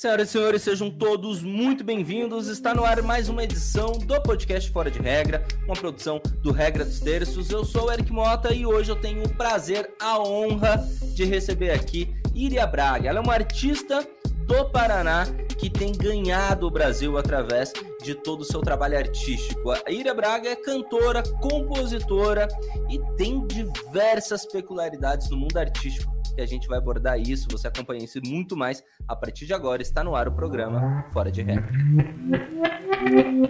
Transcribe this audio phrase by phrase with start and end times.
[0.00, 2.46] Senhoras e senhores, sejam todos muito bem-vindos.
[2.46, 6.84] Está no ar mais uma edição do podcast Fora de Regra, uma produção do Regra
[6.84, 7.50] dos Terços.
[7.50, 11.72] Eu sou o Eric Mota e hoje eu tenho o prazer, a honra de receber
[11.72, 13.08] aqui Iria Braga.
[13.08, 14.06] Ela é uma artista
[14.46, 15.26] do Paraná
[15.58, 19.72] que tem ganhado o Brasil através de todo o seu trabalho artístico.
[19.72, 22.46] A Iria Braga é cantora, compositora
[22.88, 23.44] e tem
[23.88, 27.48] diversas peculiaridades no mundo artístico que a gente vai abordar isso.
[27.50, 29.82] Você acompanha isso e muito mais a partir de agora.
[29.82, 31.72] Está no ar o programa Fora de Regra.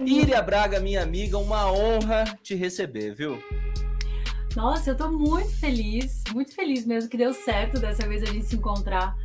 [0.05, 3.37] Iria Braga, minha amiga, uma honra te receber, viu?
[4.55, 8.45] Nossa, eu tô muito feliz, muito feliz mesmo que deu certo dessa vez a gente
[8.45, 9.15] se encontrar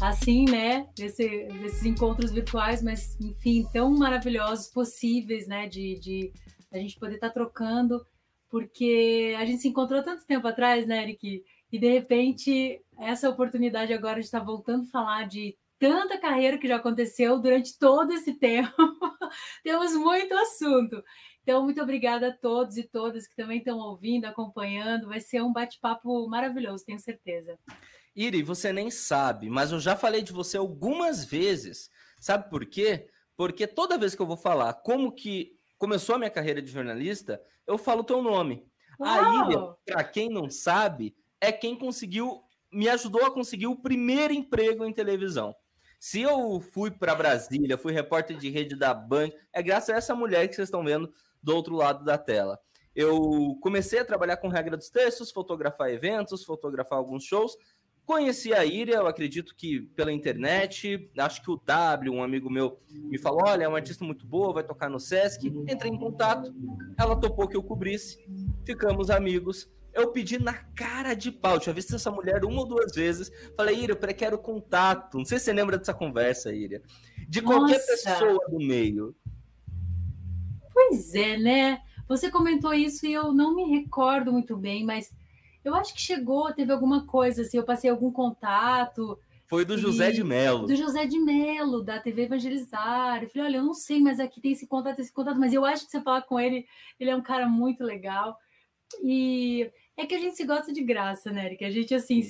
[0.00, 0.86] assim, né?
[0.94, 5.66] Desse, desses encontros virtuais, mas enfim, tão maravilhosos possíveis, né?
[5.66, 6.32] De, de
[6.72, 8.00] a gente poder estar tá trocando,
[8.50, 11.42] porque a gente se encontrou tanto tempo atrás, né, Eric?
[11.72, 16.68] E de repente, essa oportunidade agora de estar voltando a falar de tanta carreira que
[16.68, 18.74] já aconteceu durante todo esse tempo.
[19.62, 21.02] Temos muito assunto.
[21.42, 25.08] Então, muito obrigada a todos e todas que também estão ouvindo, acompanhando.
[25.08, 27.56] Vai ser um bate-papo maravilhoso, tenho certeza.
[28.14, 31.88] Iri, você nem sabe, mas eu já falei de você algumas vezes.
[32.20, 33.08] Sabe por quê?
[33.36, 37.42] Porque toda vez que eu vou falar como que começou a minha carreira de jornalista,
[37.66, 38.66] eu falo o teu nome.
[39.00, 39.08] Uau!
[39.08, 44.34] A Iria, para quem não sabe, é quem conseguiu, me ajudou a conseguir o primeiro
[44.34, 45.56] emprego em televisão.
[45.98, 50.14] Se eu fui para Brasília, fui repórter de rede da Band, é graças a essa
[50.14, 51.10] mulher que vocês estão vendo
[51.42, 52.60] do outro lado da tela.
[52.94, 57.56] Eu comecei a trabalhar com regra dos textos, fotografar eventos, fotografar alguns shows.
[58.06, 61.10] Conheci a Iria, eu acredito que pela internet.
[61.16, 64.52] Acho que o W, um amigo meu, me falou: olha, é uma artista muito boa,
[64.52, 65.46] vai tocar no Sesc.
[65.46, 66.52] Entrei em contato,
[66.98, 68.18] ela topou que eu cobrisse,
[68.64, 71.58] ficamos amigos eu pedi na cara de pau.
[71.58, 73.30] Tinha visto essa mulher uma ou duas vezes.
[73.56, 75.18] Falei, Ira, eu quero contato.
[75.18, 76.82] Não sei se você lembra dessa conversa, Ira.
[77.28, 78.10] De qualquer Nossa.
[78.10, 79.14] pessoa do meio.
[80.72, 81.82] Pois é, né?
[82.08, 85.12] Você comentou isso e eu não me recordo muito bem, mas
[85.64, 89.18] eu acho que chegou, teve alguma coisa assim, eu passei algum contato.
[89.46, 90.66] Foi do José de Melo.
[90.66, 93.22] Do José de Melo, da TV Evangelizar.
[93.22, 95.64] Eu falei, olha, eu não sei, mas aqui tem esse contato, esse contato, mas eu
[95.64, 96.66] acho que você falar com ele,
[96.98, 98.36] ele é um cara muito legal.
[99.02, 101.64] E é que a gente se gosta de graça, né, Eric?
[101.64, 102.20] A gente, assim,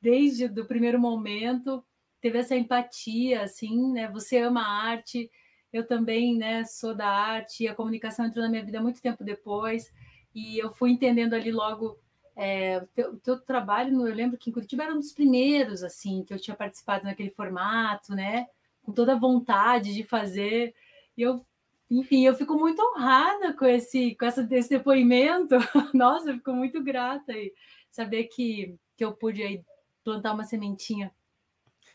[0.00, 1.82] desde o primeiro momento,
[2.20, 4.08] teve essa empatia, assim, né?
[4.10, 5.30] Você ama a arte,
[5.72, 9.24] eu também, né, sou da arte, e a comunicação entrou na minha vida muito tempo
[9.24, 9.90] depois,
[10.34, 11.98] e eu fui entendendo ali logo
[12.36, 16.22] é, o, teu, teu trabalho, eu lembro que em Curitiba era um dos primeiros, assim,
[16.22, 18.46] que eu tinha participado naquele formato, né?
[18.82, 20.74] Com toda a vontade de fazer,
[21.16, 21.44] e eu
[21.90, 25.54] enfim, eu fico muito honrada com esse, com essa, esse depoimento.
[25.94, 27.52] Nossa, eu fico muito grata e
[27.90, 29.62] saber que, que eu pude aí
[30.02, 31.12] plantar uma sementinha.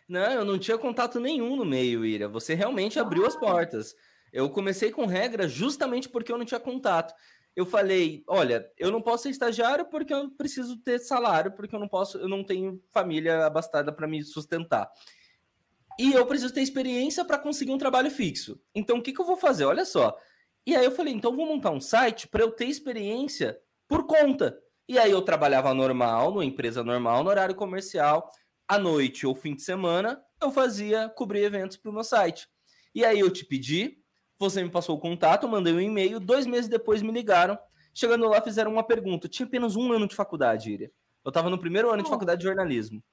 [0.08, 2.28] Não, eu não tinha contato nenhum no meio, Ira.
[2.30, 3.28] Você realmente abriu ah.
[3.28, 3.96] as portas.
[4.32, 7.14] Eu comecei com regra justamente porque eu não tinha contato.
[7.56, 11.80] Eu falei, olha, eu não posso ser estagiário porque eu preciso ter salário, porque eu
[11.80, 14.90] não posso, eu não tenho família abastada para me sustentar.
[16.00, 18.60] E eu preciso ter experiência para conseguir um trabalho fixo.
[18.74, 19.66] Então, o que, que eu vou fazer?
[19.66, 20.18] Olha só.
[20.66, 24.58] E aí eu falei, então vou montar um site para eu ter experiência por conta.
[24.88, 28.30] E aí eu trabalhava normal, numa empresa normal, no horário comercial,
[28.68, 32.48] à noite ou fim de semana, eu fazia cobrir eventos para o meu site.
[32.94, 34.01] E aí eu te pedi,
[34.42, 37.58] você me passou o contato, mandei um e-mail, dois meses depois me ligaram.
[37.94, 39.28] Chegando lá, fizeram uma pergunta.
[39.28, 40.92] Eu tinha apenas um ano de faculdade, Iria.
[41.24, 43.04] Eu estava no primeiro ano de faculdade de jornalismo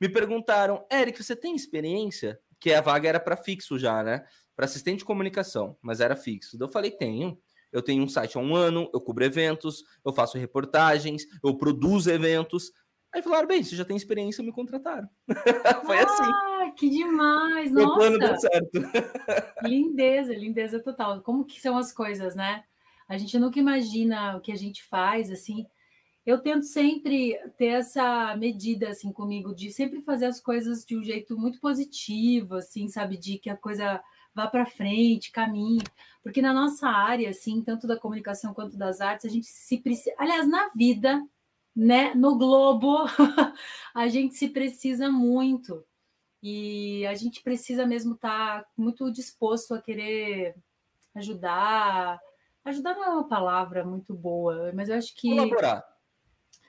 [0.00, 2.38] me perguntaram, Eric, você tem experiência?
[2.60, 4.24] Que a vaga era para fixo já, né?
[4.54, 6.56] Para assistente de comunicação, mas era fixo.
[6.60, 7.38] Eu falei, tenho.
[7.70, 12.10] Eu tenho um site há um ano, eu cubro eventos, eu faço reportagens, eu produzo
[12.10, 12.72] eventos.
[13.12, 15.08] Aí falaram, bem, você já tem experiência, me contrataram.
[15.86, 16.22] Foi assim.
[16.22, 17.72] Ah, que demais!
[17.72, 17.98] Meu Nossa!
[17.98, 18.70] plano deu certo.
[19.62, 21.22] lindeza, lindeza total.
[21.22, 22.64] Como que são as coisas, né?
[23.08, 25.66] A gente nunca imagina o que a gente faz, assim
[26.28, 31.02] eu tento sempre ter essa medida assim comigo de sempre fazer as coisas de um
[31.02, 33.98] jeito muito positivo, assim, sabe, de que a coisa
[34.34, 35.82] vá para frente, caminhe,
[36.22, 40.14] porque na nossa área, assim, tanto da comunicação quanto das artes, a gente se precisa,
[40.18, 41.18] aliás, na vida,
[41.78, 43.04] né, no globo,
[43.94, 45.84] a gente se precisa muito.
[46.42, 50.56] E a gente precisa mesmo estar tá muito disposto a querer
[51.14, 52.20] ajudar.
[52.64, 55.97] Ajudar não é uma palavra muito boa, mas eu acho que colaborar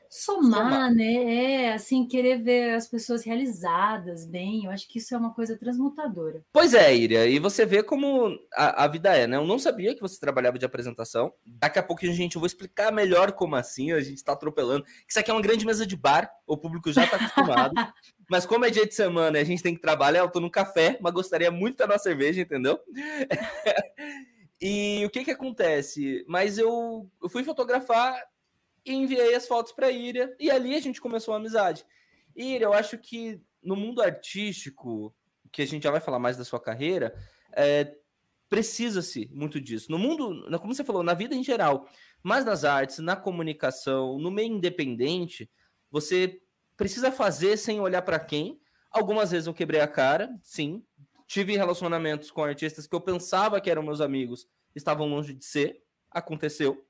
[0.10, 1.66] Somar, Somar, né?
[1.66, 4.66] É, assim, querer ver as pessoas realizadas bem.
[4.66, 6.44] Eu acho que isso é uma coisa transmutadora.
[6.52, 7.28] Pois é, Iria.
[7.28, 9.38] E você vê como a, a, vida é, né?
[9.38, 11.32] Eu não sabia que você trabalhava de apresentação.
[11.46, 13.92] Daqui a pouco, gente, eu vou explicar melhor como assim.
[13.92, 14.84] A gente tá atropelando.
[15.08, 16.32] Isso aqui é uma grande mesa de bar.
[16.48, 17.74] O público já tá acostumado.
[18.28, 20.50] mas como é dia de semana e a gente tem que trabalhar, eu tô no
[20.50, 22.80] café, mas gostaria muito da nossa cerveja, entendeu?
[24.60, 26.26] e o que que acontece?
[26.28, 28.20] Mas eu, eu fui fotografar
[28.86, 31.86] e enviei as fotos para Ira e ali a gente começou a amizade.
[32.36, 35.14] Ira, eu acho que no mundo artístico,
[35.52, 37.14] que a gente já vai falar mais da sua carreira,
[37.54, 37.96] é,
[38.50, 39.92] precisa-se muito disso.
[39.92, 41.88] No mundo, como você falou, na vida em geral,
[42.24, 45.50] mas nas artes, na comunicação, no meio independente,
[45.92, 46.42] você
[46.76, 48.60] precisa fazer sem olhar para quem.
[48.92, 50.84] Algumas vezes eu quebrei a cara, sim.
[51.28, 55.84] Tive relacionamentos com artistas que eu pensava que eram meus amigos, estavam longe de ser.
[56.10, 56.84] Aconteceu.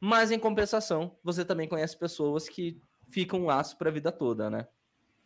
[0.00, 4.50] Mas em compensação, você também conhece pessoas que ficam um laço para a vida toda,
[4.50, 4.66] né?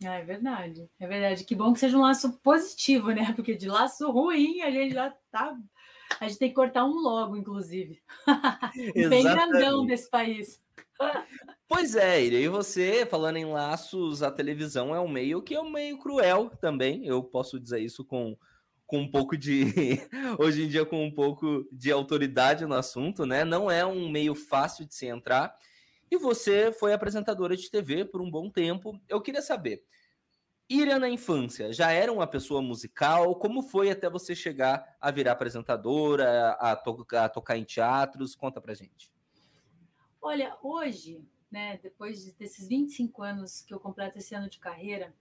[0.04, 0.88] Ah, é verdade.
[0.98, 1.44] É verdade.
[1.44, 3.32] Que bom que seja um laço positivo, né?
[3.36, 5.56] Porque de laço ruim a gente já tá.
[6.18, 8.00] A gente tem que cortar um logo, inclusive.
[9.08, 10.60] Bem grandão desse país.
[11.72, 15.70] Pois é, e você, falando em laços, a televisão é um meio que é um
[15.70, 17.06] meio cruel também.
[17.06, 18.36] Eu posso dizer isso com
[18.90, 19.66] com um pouco de.
[20.36, 23.44] hoje em dia, com um pouco de autoridade no assunto, né?
[23.44, 25.56] Não é um meio fácil de se entrar.
[26.10, 29.00] E você foi apresentadora de TV por um bom tempo.
[29.08, 29.84] Eu queria saber.
[30.68, 33.36] Ira na infância, já era uma pessoa musical?
[33.36, 38.34] Como foi até você chegar a virar apresentadora, a, to a tocar em teatros?
[38.34, 39.12] Conta pra gente.
[40.20, 45.14] Olha, hoje, né, depois desses 25 anos que eu completo esse ano de carreira,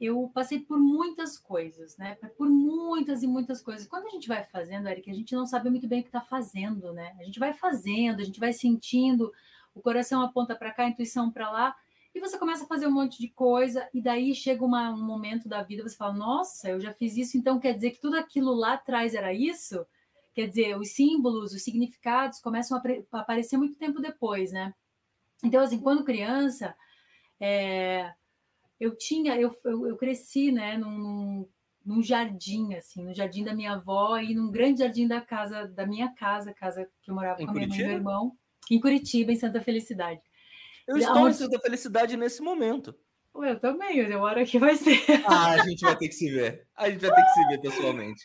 [0.00, 2.16] eu passei por muitas coisas, né?
[2.38, 3.86] Por muitas e muitas coisas.
[3.86, 6.22] Quando a gente vai fazendo, Eric, a gente não sabe muito bem o que está
[6.22, 7.14] fazendo, né?
[7.20, 9.30] A gente vai fazendo, a gente vai sentindo,
[9.74, 11.76] o coração aponta para cá, a intuição para lá,
[12.14, 15.48] e você começa a fazer um monte de coisa, e daí chega uma, um momento
[15.48, 18.52] da vida, você fala, nossa, eu já fiz isso, então quer dizer que tudo aquilo
[18.52, 19.86] lá atrás era isso?
[20.34, 24.74] Quer dizer, os símbolos, os significados começam a, aparecer muito tempo depois, né?
[25.44, 26.74] Então, assim, quando criança,
[27.38, 28.12] é,
[28.80, 31.46] eu tinha, eu, eu, eu cresci, né, num,
[31.84, 35.86] num jardim, assim, no jardim da minha avó e num grande jardim da casa, da
[35.86, 38.32] minha casa, casa que eu morava em com a minha mãe e meu irmão,
[38.70, 40.22] em Curitiba, em Santa Felicidade.
[40.88, 41.30] Eu estou Onde...
[41.30, 42.96] em Santa Felicidade nesse momento.
[43.34, 44.98] Eu também, eu moro aqui vai ser.
[45.26, 46.66] Ah, a gente vai ter que se ver.
[46.74, 48.24] A gente vai ter que se ver pessoalmente.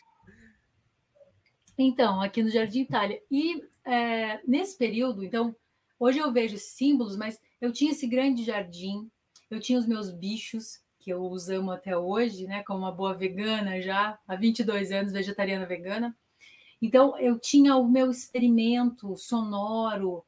[1.78, 3.20] Então, aqui no Jardim Itália.
[3.30, 5.54] E é, nesse período, então,
[5.98, 9.08] hoje eu vejo símbolos, mas eu tinha esse grande jardim,
[9.50, 12.64] eu tinha os meus bichos, que eu os amo até hoje, né?
[12.64, 16.16] Como uma boa vegana já, há 22 anos, vegetariana vegana.
[16.82, 20.24] Então, eu tinha o meu experimento sonoro.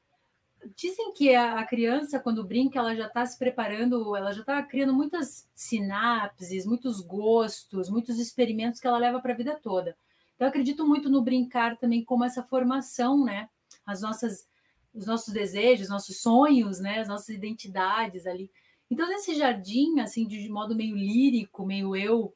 [0.77, 4.95] Dizem que a criança, quando brinca, ela já está se preparando, ela já está criando
[4.95, 9.97] muitas sinapses, muitos gostos, muitos experimentos que ela leva para a vida toda.
[10.37, 13.49] Então, eu acredito muito no brincar também como essa formação, né?
[13.85, 14.49] As nossas,
[14.95, 17.01] os nossos desejos, nossos sonhos, né?
[17.01, 18.51] As nossas identidades ali.
[18.91, 22.35] Então, nesse jardim, assim, de modo meio lírico, meio eu,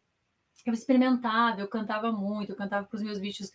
[0.67, 3.51] eu experimentava, eu cantava muito, eu cantava para os meus bichos.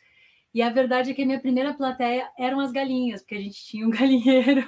[0.54, 3.64] E a verdade é que a minha primeira plateia eram as galinhas, porque a gente
[3.66, 4.68] tinha um galinheiro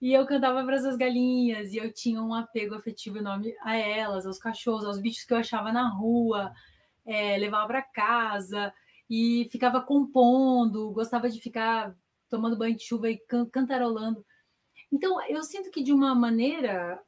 [0.00, 4.26] e eu cantava para essas galinhas e eu tinha um apego afetivo enorme a elas,
[4.26, 6.52] aos cachorros, aos bichos que eu achava na rua,
[7.04, 8.72] é, levava para casa
[9.08, 11.94] e ficava compondo, gostava de ficar
[12.28, 14.24] tomando banho de chuva e can cantarolando.
[14.92, 17.00] Então, eu sinto que de uma maneira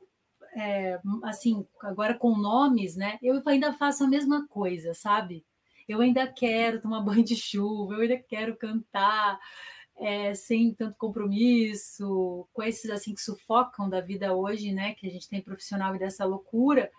[0.58, 3.16] é, assim, agora com nomes, né?
[3.22, 5.44] Eu ainda faço a mesma coisa, sabe?
[5.88, 9.38] Eu ainda quero tomar banho de chuva, eu ainda quero cantar
[9.96, 14.94] é, sem tanto compromisso, com esses assim que sufocam da vida hoje, né?
[14.94, 16.90] Que a gente tem profissional e dessa loucura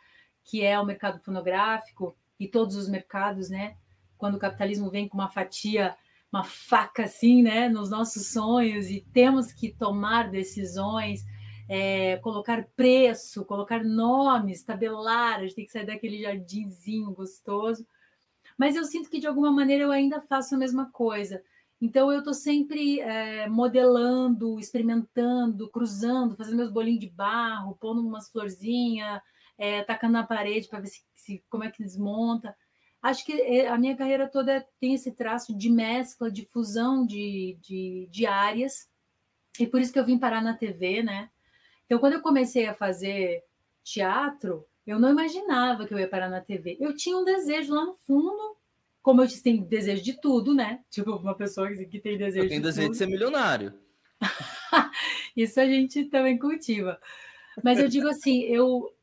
[0.43, 3.75] que é o mercado fonográfico e todos os mercados, né?
[4.17, 5.95] Quando o capitalismo vem com uma fatia,
[6.31, 7.69] uma faca assim, né?
[7.69, 11.23] Nos nossos sonhos e temos que tomar decisões
[11.69, 17.85] é, colocar preço, colocar nomes, tabelar, a gente tem que sair daquele jardinzinho gostoso.
[18.57, 21.43] Mas eu sinto que de alguma maneira eu ainda faço a mesma coisa.
[21.79, 28.29] Então eu estou sempre é, modelando, experimentando, cruzando, fazendo meus bolinhos de barro, pondo umas
[28.29, 29.21] florzinhas,
[29.55, 32.55] é, tacando na parede para ver se, se, como é que desmonta.
[33.01, 37.57] Acho que é, a minha carreira toda tem esse traço de mescla, de fusão de,
[37.61, 38.89] de, de áreas.
[39.59, 41.29] E por isso que eu vim parar na TV, né?
[41.89, 43.43] Então, quando eu comecei a fazer
[43.83, 46.77] teatro, eu não imaginava que eu ia parar na TV.
[46.79, 48.55] Eu tinha um desejo lá no fundo,
[49.01, 50.81] como eu disse, tem desejo de tudo, né?
[50.91, 52.91] Tipo, uma pessoa que tem desejo eu tenho de desejo tudo.
[52.91, 53.73] de ser milionário.
[55.35, 57.01] Isso a gente também cultiva.
[57.63, 58.93] Mas eu digo assim, eu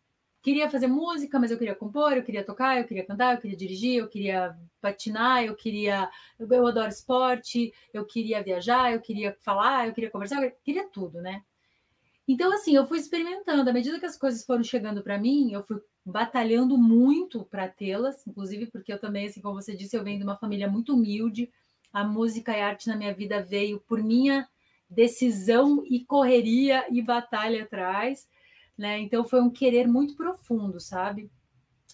[0.40, 3.56] queria fazer música, mas eu queria compor, eu queria tocar, eu queria cantar, eu queria
[3.56, 6.08] dirigir, eu queria patinar, eu queria.
[6.38, 10.86] Eu, eu adoro esporte, eu queria viajar, eu queria falar, eu queria conversar, eu queria
[10.86, 11.42] tudo, né?
[12.28, 13.68] Então, assim, eu fui experimentando.
[13.68, 18.26] À medida que as coisas foram chegando para mim, eu fui batalhando muito para tê-las,
[18.26, 21.50] inclusive porque eu também, assim como você disse, eu venho de uma família muito humilde.
[21.92, 24.48] A música e a arte na minha vida veio por minha
[24.88, 28.28] decisão e correria e batalha atrás,
[28.76, 28.98] né?
[28.98, 31.30] Então foi um querer muito profundo, sabe?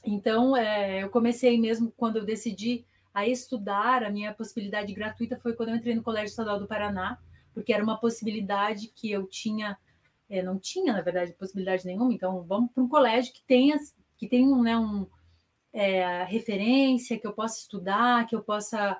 [0.05, 2.85] Então é, eu comecei mesmo quando eu decidi
[3.15, 7.19] a estudar, a minha possibilidade gratuita foi quando eu entrei no Colégio Estadual do Paraná,
[7.55, 9.79] porque era uma possibilidade que eu tinha
[10.33, 13.79] é, não tinha, na verdade, possibilidade nenhuma, então vamos para um colégio que tenha,
[14.17, 15.07] que tenha né, um
[15.75, 18.99] é, referência, que eu possa estudar, que eu possa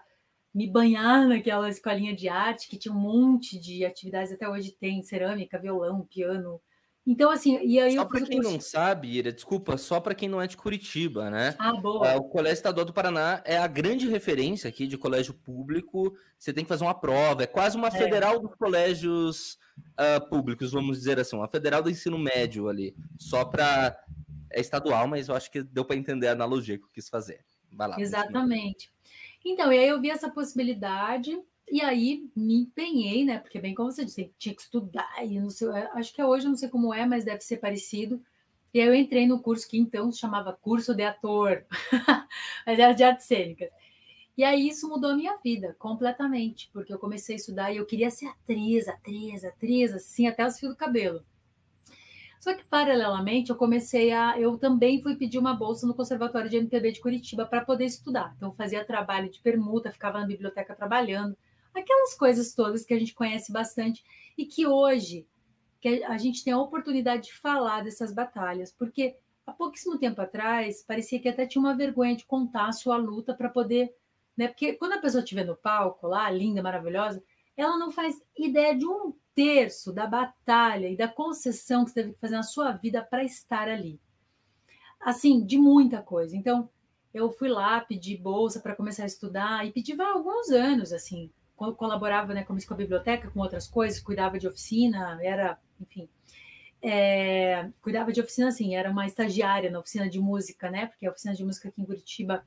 [0.55, 5.03] me banhar naquela escolinha de arte, que tinha um monte de atividades, até hoje tem
[5.03, 6.61] cerâmica, violão, piano.
[7.05, 8.53] Então, assim, e aí Só para quem curso...
[8.53, 11.57] não sabe, Ira, desculpa, só para quem não é de Curitiba, né?
[11.59, 12.07] Ah, boa.
[12.07, 16.17] É, o Colégio Estadual do Paraná é a grande referência aqui de colégio público.
[16.39, 17.91] Você tem que fazer uma prova, é quase uma é.
[17.91, 19.59] federal dos colégios
[19.99, 23.99] uh, públicos, vamos dizer assim, uma federal do ensino médio ali, só para
[24.53, 27.41] é estadual, mas eu acho que deu para entender a analogia que eu quis fazer.
[27.73, 28.01] Vai lá.
[28.01, 28.93] Exatamente.
[29.45, 31.37] Então, e aí eu vi essa possibilidade
[31.71, 33.39] e aí me empenhei, né?
[33.39, 36.51] Porque bem como você disse, tinha que estudar e não sei, acho que hoje eu
[36.51, 38.23] não sei como é, mas deve ser parecido.
[38.75, 41.65] E aí eu entrei no curso que então se chamava curso de ator,
[42.67, 43.71] mas era de artes cênicas.
[44.37, 47.87] E aí isso mudou a minha vida completamente, porque eu comecei a estudar e eu
[47.87, 51.23] queria ser atriz, atriz, atriz, assim, até os fios do cabelo.
[52.43, 54.37] Só que, paralelamente, eu comecei a.
[54.37, 58.35] Eu também fui pedir uma bolsa no Conservatório de MPB de Curitiba para poder estudar.
[58.37, 61.37] Então, fazia trabalho de permuta, ficava na biblioteca trabalhando,
[61.75, 64.05] aquelas coisas todas que a gente conhece bastante
[64.37, 65.27] e que hoje
[65.81, 70.85] que a gente tem a oportunidade de falar dessas batalhas, porque há pouquíssimo tempo atrás
[70.87, 73.93] parecia que até tinha uma vergonha de contar a sua luta para poder
[74.37, 74.49] né?
[74.49, 77.23] Porque quando a pessoa estiver no palco lá, linda, maravilhosa,
[77.57, 82.15] ela não faz ideia de um terço da batalha e da concessão que você teve
[82.15, 84.01] que fazer na sua vida para estar ali.
[85.01, 86.37] Assim, de muita coisa.
[86.37, 86.69] Então,
[87.13, 91.31] eu fui lá, pedi bolsa para começar a estudar e pedi há alguns anos, assim,
[91.73, 96.09] colaborava né, com a biblioteca, com outras coisas, cuidava de oficina, era, enfim,
[96.83, 101.11] é, cuidava de oficina, assim, era uma estagiária na oficina de música, né, porque a
[101.11, 102.45] oficina de música aqui em Curitiba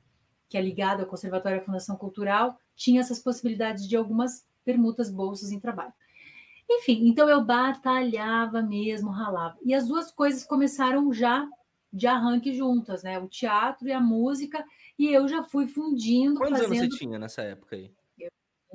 [0.48, 5.10] que é ligado ao Conservatório e à Fundação Cultural, tinha essas possibilidades de algumas permutas,
[5.10, 5.92] bolsas em trabalho.
[6.68, 9.56] Enfim, então eu batalhava mesmo, ralava.
[9.64, 11.48] E as duas coisas começaram já
[11.92, 13.18] de arranque juntas, né?
[13.18, 14.64] O teatro e a música,
[14.98, 16.38] e eu já fui fundindo.
[16.38, 16.78] Quantos fazendo...
[16.78, 17.92] anos você tinha nessa época aí?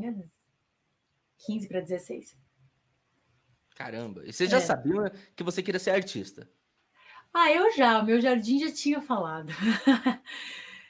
[0.01, 0.31] Tinha
[1.45, 2.37] 15 para 16.
[3.75, 4.61] Caramba, e você já é.
[4.61, 6.49] sabia que você queria ser artista?
[7.33, 9.51] Ah, eu já, o meu jardim já tinha falado.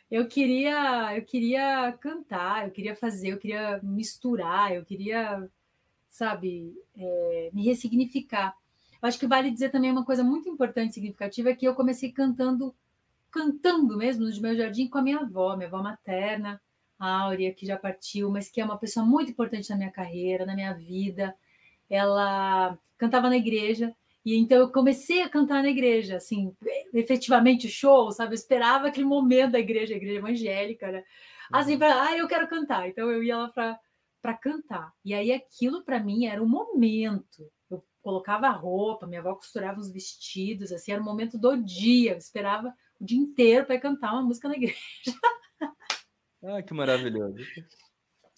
[0.10, 5.48] eu queria, eu queria cantar, eu queria fazer, eu queria misturar, eu queria,
[6.10, 8.56] sabe, é, me ressignificar.
[9.02, 11.76] Eu acho que vale dizer também uma coisa muito importante e significativa é que eu
[11.76, 12.76] comecei cantando,
[13.32, 16.62] cantando mesmo no meu jardim com a minha avó, minha avó materna,
[17.02, 20.56] Áurea, que já partiu, mas que é uma pessoa muito importante na minha carreira, na
[20.56, 21.36] minha vida.
[21.90, 26.56] Ela cantava na igreja e então eu comecei a cantar na igreja, assim,
[26.94, 28.34] efetivamente show, sabe?
[28.34, 31.04] Eu esperava aquele momento da igreja, a igreja evangélica, né?
[31.52, 32.88] Assim, para, ah, eu quero cantar.
[32.88, 33.50] Então eu ia lá
[34.22, 34.94] para cantar.
[35.04, 37.52] E aí aquilo para mim era um momento.
[37.70, 42.12] Eu colocava a roupa, minha avó costurava os vestidos, assim, era o momento do dia.
[42.12, 44.78] Eu esperava o dia inteiro para cantar uma música na igreja.
[46.44, 47.38] Ah, que maravilhoso.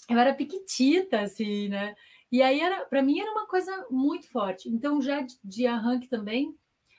[0.10, 1.96] Eu era piquitita, assim, né?
[2.32, 4.68] E aí, para mim, era uma coisa muito forte.
[4.70, 6.56] Então, já de, de arranque também,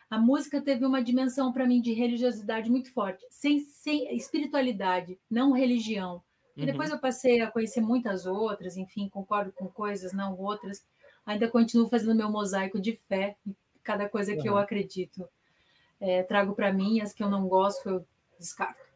[0.08, 5.52] a música teve uma dimensão para mim de religiosidade muito forte, sem, sem espiritualidade, não
[5.52, 6.22] religião.
[6.56, 6.66] E uhum.
[6.66, 10.86] depois eu passei a conhecer muitas outras, enfim, concordo com coisas, não outras.
[11.26, 13.36] Ainda continuo fazendo meu mosaico de fé,
[13.82, 15.28] cada coisa que eu acredito
[16.00, 18.06] é, trago para mim, as que eu não gosto eu
[18.38, 18.93] descarto.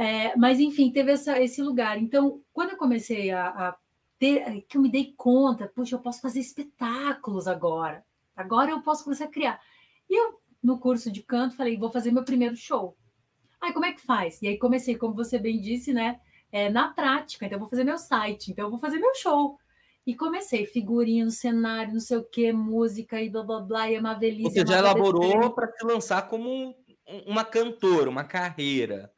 [0.00, 1.98] É, mas enfim, teve essa, esse lugar.
[1.98, 3.76] Então, quando eu comecei a, a
[4.18, 8.02] ter, eh, que eu me dei conta, puxa, eu posso fazer espetáculos agora.
[8.34, 9.60] Agora eu posso começar a criar.
[10.08, 12.96] E eu, no curso de canto, falei, vou fazer meu primeiro show.
[13.60, 14.40] Aí, como é que faz?
[14.40, 16.18] E aí comecei, como você bem disse, né?
[16.50, 19.58] É, na prática, então eu vou fazer meu site, então eu vou fazer meu show.
[20.06, 24.14] E comecei, figurino, cenário, não sei o que, música e blá blá blá, e uma
[24.14, 24.50] velhice.
[24.50, 26.74] Você já elaborou para se lançar como
[27.26, 29.12] uma cantora, uma carreira.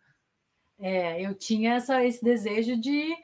[0.83, 3.15] É, eu tinha essa, esse desejo de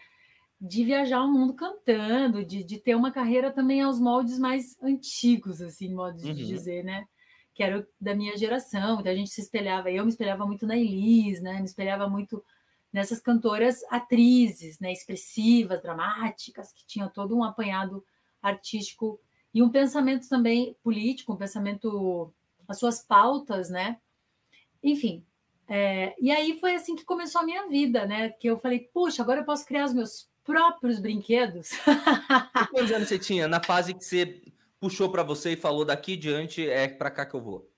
[0.61, 5.63] de viajar o mundo cantando, de, de ter uma carreira também aos moldes mais antigos,
[5.63, 6.35] assim, modo de uhum.
[6.35, 7.07] dizer, né?
[7.59, 10.77] que era da minha geração, então a gente se espelhava, eu me espelhava muito na
[10.77, 11.59] Elis, né?
[11.59, 12.41] Me espelhava muito
[12.93, 18.05] nessas cantoras atrizes, né, expressivas, dramáticas, que tinham todo um apanhado
[18.41, 19.21] artístico
[19.53, 22.33] e um pensamento também político, um pensamento,
[22.69, 23.99] as suas pautas, né?
[24.81, 25.27] Enfim,
[25.69, 28.31] é, e aí foi assim que começou a minha vida, né?
[28.31, 31.71] Que eu falei, puxa, agora eu posso criar os meus próprios brinquedos.
[32.73, 34.43] Quantos anos você tinha na fase que você
[34.81, 37.71] puxou para você e falou daqui diante é para cá que eu vou?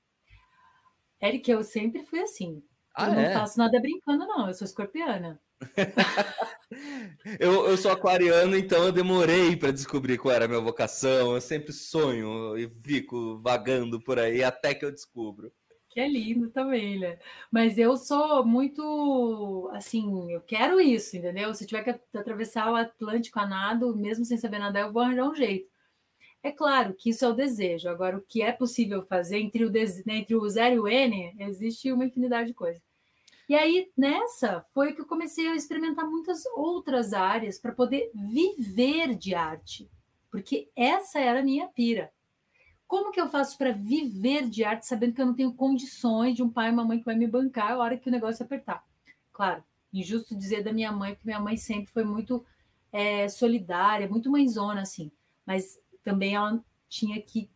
[1.21, 2.63] Eric, eu sempre fui assim.
[2.95, 3.35] Ah, eu não é?
[3.35, 4.47] faço nada brincando, não.
[4.47, 5.41] Eu sou escorpiana.
[7.41, 11.35] eu, eu sou aquariano, então eu demorei para descobrir qual era a minha vocação.
[11.35, 15.53] Eu sempre sonho e fico vagando por aí até que eu descubro.
[15.91, 17.19] Que é lindo também, né?
[17.51, 21.53] Mas eu sou muito assim, eu quero isso, entendeu?
[21.53, 25.29] Se tiver que atravessar o Atlântico a nado, mesmo sem saber nadar, eu vou arranjar
[25.29, 25.69] um jeito.
[26.43, 27.89] É claro que isso é o desejo.
[27.89, 30.07] Agora, o que é possível fazer entre o, des...
[30.07, 32.81] entre o zero e o N, existe uma infinidade de coisas.
[33.49, 39.17] E aí, nessa, foi que eu comecei a experimentar muitas outras áreas para poder viver
[39.17, 39.91] de arte.
[40.31, 42.13] Porque essa era a minha pira.
[42.91, 46.43] Como que eu faço para viver de arte sabendo que eu não tenho condições de
[46.43, 48.85] um pai e uma mãe que vai me bancar a hora que o negócio apertar?
[49.33, 52.45] Claro, injusto dizer da minha mãe, porque minha mãe sempre foi muito
[52.91, 55.13] é, solidária, muito mãezona, assim.
[55.47, 57.49] Mas também ela tinha que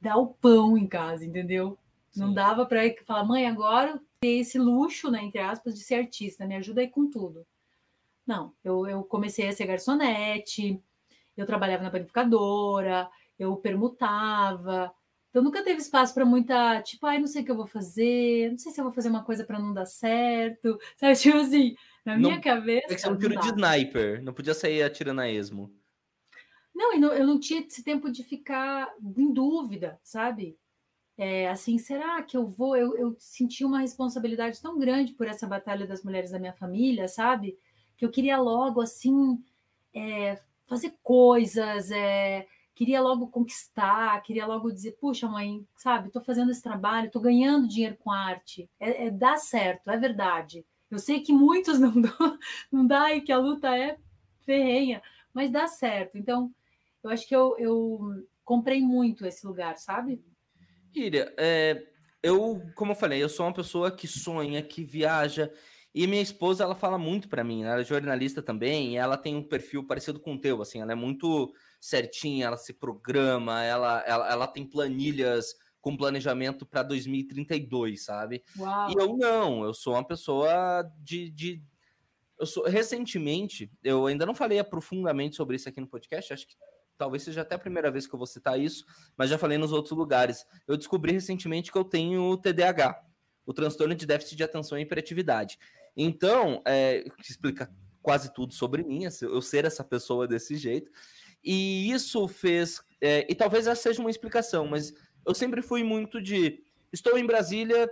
[0.00, 1.76] dar o pão em casa, entendeu?
[2.10, 2.20] Sim.
[2.20, 6.46] Não dava para falar, mãe, agora ter esse luxo, né, entre aspas, de ser artista,
[6.46, 7.46] me ajuda aí com tudo.
[8.26, 10.82] Não, eu, eu comecei a ser garçonete,
[11.36, 13.06] eu trabalhava na panificadora,
[13.38, 14.92] eu permutava.
[15.30, 18.50] Então nunca teve espaço para muita, tipo, ai, não sei o que eu vou fazer,
[18.50, 20.78] não sei se eu vou fazer uma coisa para não dar certo.
[20.96, 22.86] Sabe, tipo assim, na não, minha cabeça.
[22.92, 25.70] É que você é um tiro de sniper, não podia sair atirando a esmo.
[26.74, 30.56] Não, e não, eu não tinha esse tempo de ficar em dúvida, sabe?
[31.16, 32.76] É, assim, será que eu vou?
[32.76, 37.08] Eu, eu senti uma responsabilidade tão grande por essa batalha das mulheres da minha família,
[37.08, 37.58] sabe?
[37.96, 39.42] Que eu queria logo, assim,
[39.92, 42.46] é, fazer coisas, é,
[42.78, 47.66] queria logo conquistar, queria logo dizer, puxa, mãe, sabe, estou fazendo esse trabalho, estou ganhando
[47.66, 50.64] dinheiro com arte, é, é, dá certo, é verdade.
[50.88, 52.38] Eu sei que muitos não dão,
[52.70, 53.98] não dá e que a luta é
[54.46, 55.02] ferrenha,
[55.34, 56.16] mas dá certo.
[56.16, 56.54] Então,
[57.02, 60.22] eu acho que eu, eu comprei muito esse lugar, sabe?
[60.94, 61.84] Iria, é,
[62.22, 65.52] eu, como eu falei, eu sou uma pessoa que sonha, que viaja,
[65.92, 69.42] e minha esposa, ela fala muito para mim, ela é jornalista também, ela tem um
[69.42, 74.30] perfil parecido com o teu, assim, ela é muito certinha, ela se programa, ela, ela,
[74.30, 78.42] ela tem planilhas com planejamento para 2032, sabe?
[78.58, 78.90] Uau.
[78.90, 81.62] E eu não, eu sou uma pessoa de, de
[82.38, 86.54] eu sou recentemente, eu ainda não falei profundamente sobre isso aqui no podcast, acho que
[86.96, 88.84] talvez seja até a primeira vez que eu vou citar isso,
[89.16, 90.44] mas já falei nos outros lugares.
[90.66, 93.02] Eu descobri recentemente que eu tenho TDAH,
[93.46, 95.58] o transtorno de déficit de atenção e hiperatividade.
[95.96, 100.90] Então, é, explica quase tudo sobre mim, eu ser essa pessoa desse jeito.
[101.42, 102.80] E isso fez.
[103.00, 104.92] É, e talvez essa seja uma explicação, mas
[105.26, 106.62] eu sempre fui muito de.
[106.92, 107.88] Estou em Brasília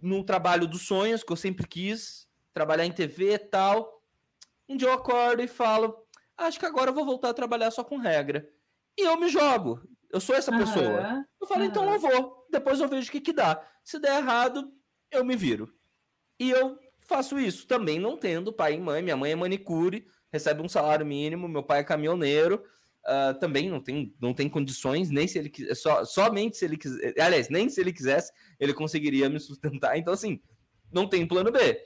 [0.00, 4.02] no trabalho dos sonhos, que eu sempre quis, trabalhar em TV e tal.
[4.68, 5.96] Um dia eu acordo e falo,
[6.36, 8.46] acho que agora eu vou voltar a trabalhar só com regra.
[8.98, 9.82] E eu me jogo.
[10.10, 11.26] Eu sou essa pessoa.
[11.40, 11.66] Eu falo, uhum.
[11.66, 12.46] então eu vou.
[12.50, 13.66] Depois eu vejo o que, que dá.
[13.82, 14.70] Se der errado,
[15.10, 15.74] eu me viro.
[16.38, 19.02] E eu faço isso também não tendo pai e mãe.
[19.02, 22.60] Minha mãe é manicure, recebe um salário mínimo, meu pai é caminhoneiro.
[23.04, 26.76] Uh, também não tem, não tem condições, nem se ele quiser, só, somente se ele
[26.76, 29.96] quiser, aliás, nem se ele quisesse, ele conseguiria me sustentar.
[29.96, 30.40] Então, assim,
[30.90, 31.78] não tem plano B.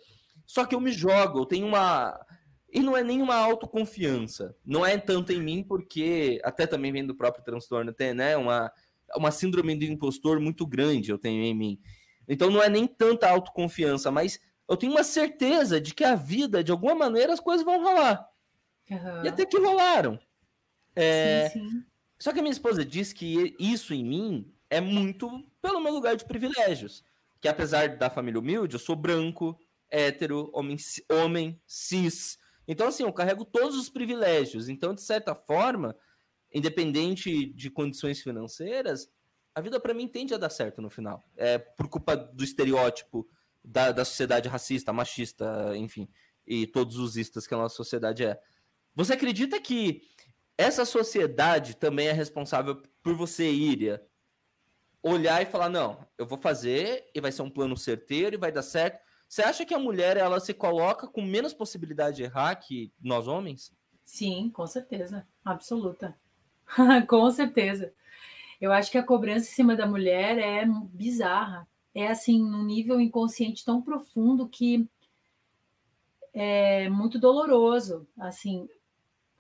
[0.46, 2.18] Só que eu me jogo, eu tenho uma.
[2.72, 4.56] E não é nenhuma autoconfiança.
[4.64, 8.36] Não é tanto em mim, porque até também vem do próprio transtorno, tem, né?
[8.36, 8.72] Uma,
[9.16, 11.80] uma síndrome do impostor muito grande eu tenho em mim.
[12.26, 16.62] Então não é nem tanta autoconfiança, mas eu tenho uma certeza de que a vida,
[16.62, 18.28] de alguma maneira, as coisas vão rolar.
[18.90, 19.24] Uhum.
[19.24, 20.18] E até que rolaram.
[20.94, 21.50] É...
[21.50, 21.84] Sim, sim.
[22.18, 26.16] Só que a minha esposa diz que isso em mim é muito pelo meu lugar
[26.16, 27.04] de privilégios.
[27.40, 30.76] Que apesar da família humilde, eu sou branco, hétero, homem,
[31.08, 34.68] homem cis, então, assim, eu carrego todos os privilégios.
[34.68, 35.96] Então, de certa forma,
[36.52, 39.10] independente de condições financeiras,
[39.54, 41.24] a vida para mim tende a dar certo no final.
[41.34, 43.26] É por culpa do estereótipo
[43.64, 46.06] da, da sociedade racista, machista, enfim,
[46.46, 48.38] e todos os istas que a nossa sociedade é.
[48.98, 50.02] Você acredita que
[50.56, 54.04] essa sociedade também é responsável por você, Iria,
[55.00, 58.50] olhar e falar: não, eu vou fazer e vai ser um plano certeiro e vai
[58.50, 62.56] dar certo, você acha que a mulher ela se coloca com menos possibilidade de errar
[62.56, 63.72] que nós homens?
[64.04, 66.18] Sim, com certeza, absoluta.
[67.06, 67.94] com certeza.
[68.60, 71.68] Eu acho que a cobrança em cima da mulher é bizarra.
[71.94, 74.88] É assim, num nível inconsciente tão profundo que
[76.34, 78.04] é muito doloroso.
[78.18, 78.68] Assim,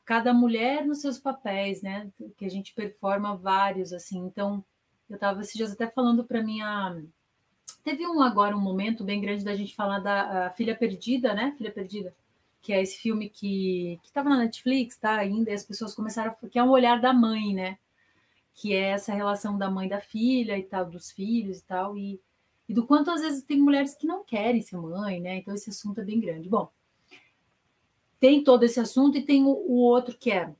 [0.08, 2.10] cada mulher nos seus papéis, né?
[2.38, 4.18] Que a gente performa vários, assim.
[4.20, 4.64] Então,
[5.06, 6.96] eu estava esses dias até falando para minha.
[7.84, 11.54] Teve um agora um momento bem grande da gente falar da Filha Perdida, né?
[11.58, 12.14] Filha Perdida,
[12.62, 15.16] que é esse filme que estava na Netflix, tá?
[15.16, 16.48] Ainda, e as pessoas começaram a.
[16.48, 17.76] que é o olhar da mãe, né?
[18.54, 22.18] Que é essa relação da mãe da filha e tal, dos filhos e tal, e,
[22.66, 25.36] e do quanto às vezes tem mulheres que não querem ser mãe, né?
[25.36, 26.48] Então esse assunto é bem grande.
[26.48, 26.70] Bom,
[28.20, 30.52] tem todo esse assunto e tem o, o outro que é,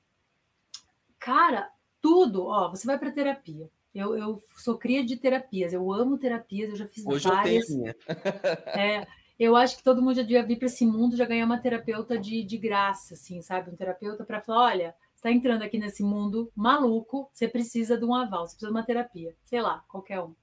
[1.19, 3.71] cara, tudo, ó, você vai para terapia.
[3.95, 7.69] Eu, eu sou cria de terapias, eu amo terapias, eu já fiz Hoje várias.
[7.71, 7.95] eu tenho
[8.79, 9.07] é,
[9.39, 12.19] eu acho que todo mundo já devia vir para esse mundo já ganhar uma terapeuta
[12.19, 13.71] de, de graça, assim, sabe?
[13.71, 18.15] Um terapeuta para falar: olha, está entrando aqui nesse mundo maluco, você precisa de um
[18.15, 20.35] aval, você precisa de uma terapia, sei lá, qualquer um.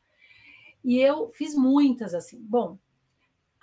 [0.83, 2.39] E eu fiz muitas assim.
[2.41, 2.77] Bom,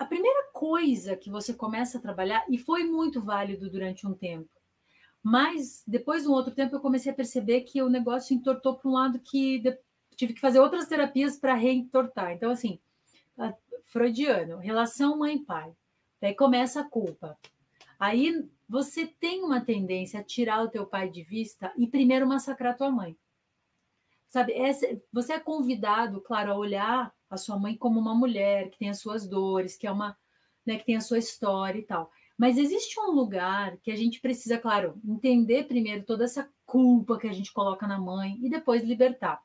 [0.03, 4.51] a primeira coisa que você começa a trabalhar, e foi muito válido durante um tempo,
[5.23, 8.91] mas depois de um outro tempo eu comecei a perceber que o negócio entortou para
[8.91, 9.63] um lado que
[10.17, 12.33] tive que fazer outras terapias para reentortar.
[12.33, 12.81] Então, assim,
[13.85, 15.73] freudiano, relação mãe-pai.
[16.21, 17.39] Daí começa a culpa.
[17.99, 22.77] Aí você tem uma tendência a tirar o teu pai de vista e primeiro massacrar
[22.77, 23.17] tua mãe.
[24.27, 28.79] Sabe, essa, você é convidado, claro, a olhar a sua mãe como uma mulher que
[28.79, 30.17] tem as suas dores, que é uma,
[30.67, 32.11] né, que tem a sua história e tal.
[32.37, 37.29] Mas existe um lugar que a gente precisa, claro, entender primeiro toda essa culpa que
[37.29, 39.41] a gente coloca na mãe e depois libertar.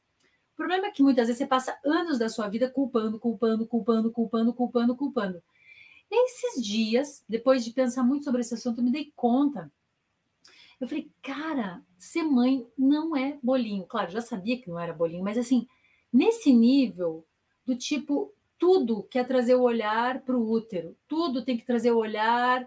[0.54, 4.12] O problema é que muitas vezes você passa anos da sua vida culpando, culpando, culpando,
[4.12, 5.44] culpando, culpando, culpando.
[6.10, 9.72] Nesses dias, depois de pensar muito sobre esse assunto, eu me dei conta.
[10.80, 13.86] Eu falei, cara, ser mãe não é bolinho.
[13.86, 15.68] Claro, já sabia que não era bolinho, mas assim,
[16.12, 17.27] nesse nível
[17.68, 21.98] do tipo, tudo quer trazer o olhar para o útero, tudo tem que trazer o
[21.98, 22.66] olhar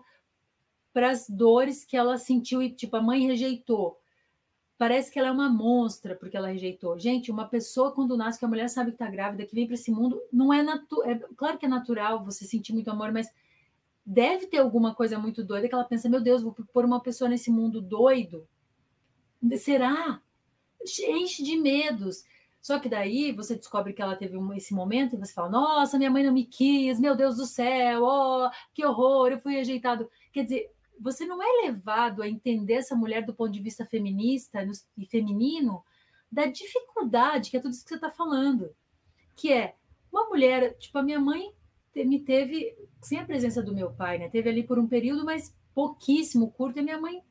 [0.92, 3.98] para as dores que ela sentiu e, tipo, a mãe rejeitou.
[4.76, 6.98] Parece que ela é uma monstra porque ela rejeitou.
[6.98, 9.74] Gente, uma pessoa quando nasce, que a mulher sabe que está grávida, que vem para
[9.74, 11.10] esse mundo, não é natural.
[11.10, 13.28] É, claro que é natural você sentir muito amor, mas
[14.04, 17.28] deve ter alguma coisa muito doida que ela pensa: meu Deus, vou pôr uma pessoa
[17.28, 18.46] nesse mundo doido.
[19.58, 20.20] Será?
[20.82, 22.24] Enche de medos.
[22.60, 26.10] Só que daí você descobre que ela teve esse momento e você fala: Nossa, minha
[26.10, 30.10] mãe não me quis, meu Deus do céu, oh, que horror, eu fui rejeitado.
[30.32, 30.70] Quer dizer,
[31.00, 35.82] você não é levado a entender essa mulher do ponto de vista feminista e feminino
[36.30, 38.70] da dificuldade, que é tudo isso que você está falando,
[39.34, 39.74] que é
[40.12, 41.52] uma mulher, tipo, a minha mãe
[41.94, 44.28] me teve sem a presença do meu pai, né?
[44.28, 47.22] Teve ali por um período, mas pouquíssimo curto, e minha mãe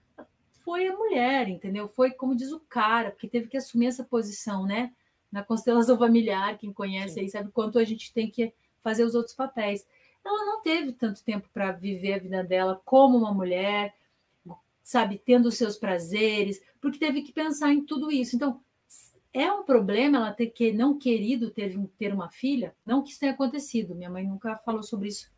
[0.63, 1.87] foi a mulher, entendeu?
[1.87, 4.91] Foi como diz o cara, porque teve que assumir essa posição, né?
[5.31, 7.19] Na constelação familiar, quem conhece Sim.
[7.21, 9.85] aí sabe quanto a gente tem que fazer os outros papéis
[10.23, 13.95] ela não teve tanto tempo para viver a vida dela como uma mulher,
[14.83, 18.35] sabe, tendo os seus prazeres, porque teve que pensar em tudo isso.
[18.35, 18.61] Então,
[19.31, 23.19] é um problema ela ter que não querido ter, ter uma filha, não que isso
[23.19, 25.31] tenha acontecido, minha mãe nunca falou sobre isso.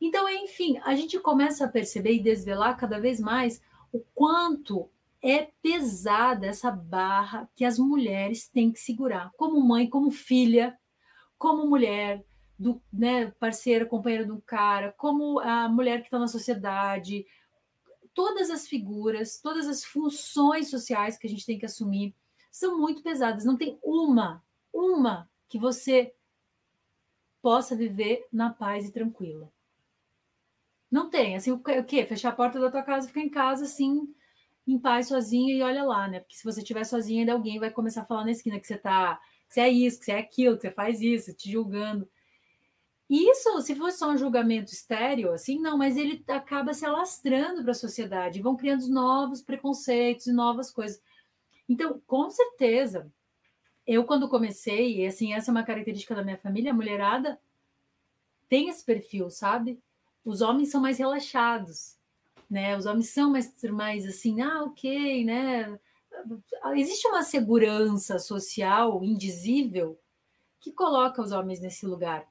[0.00, 3.60] Então, enfim, a gente começa a perceber e desvelar cada vez mais
[3.92, 4.88] o quanto
[5.22, 10.78] é pesada essa barra que as mulheres têm que segurar, como mãe, como filha,
[11.36, 12.24] como mulher,
[12.58, 17.24] do né, parceiro, companheiro de um cara, como a mulher que está na sociedade,
[18.12, 22.16] todas as figuras, todas as funções sociais que a gente tem que assumir
[22.50, 23.44] são muito pesadas.
[23.44, 26.12] Não tem uma, uma que você
[27.40, 29.52] possa viver na paz e tranquila.
[30.90, 31.36] Não tem.
[31.36, 32.04] Assim, o quê?
[32.04, 34.12] Fechar a porta da tua casa, ficar em casa assim,
[34.72, 36.20] em paz, sozinha e olha lá, né?
[36.20, 38.76] Porque se você estiver sozinha, ainda alguém vai começar a falar na esquina que você
[38.76, 42.08] tá, que você é isso, que você é aquilo, que você faz isso, te julgando.
[43.08, 47.70] Isso, se fosse só um julgamento estéreo, assim, não, mas ele acaba se alastrando para
[47.70, 51.00] a sociedade, vão criando novos preconceitos e novas coisas.
[51.66, 53.10] Então, com certeza,
[53.86, 57.40] eu quando comecei, e assim, essa é uma característica da minha família, a mulherada
[58.48, 59.80] tem esse perfil, sabe?
[60.22, 61.97] Os homens são mais relaxados,
[62.48, 62.76] né?
[62.76, 65.78] Os homens são mais, mais assim, ah, ok, né?
[66.74, 69.98] Existe uma segurança social indizível
[70.60, 72.26] que coloca os homens nesse lugar.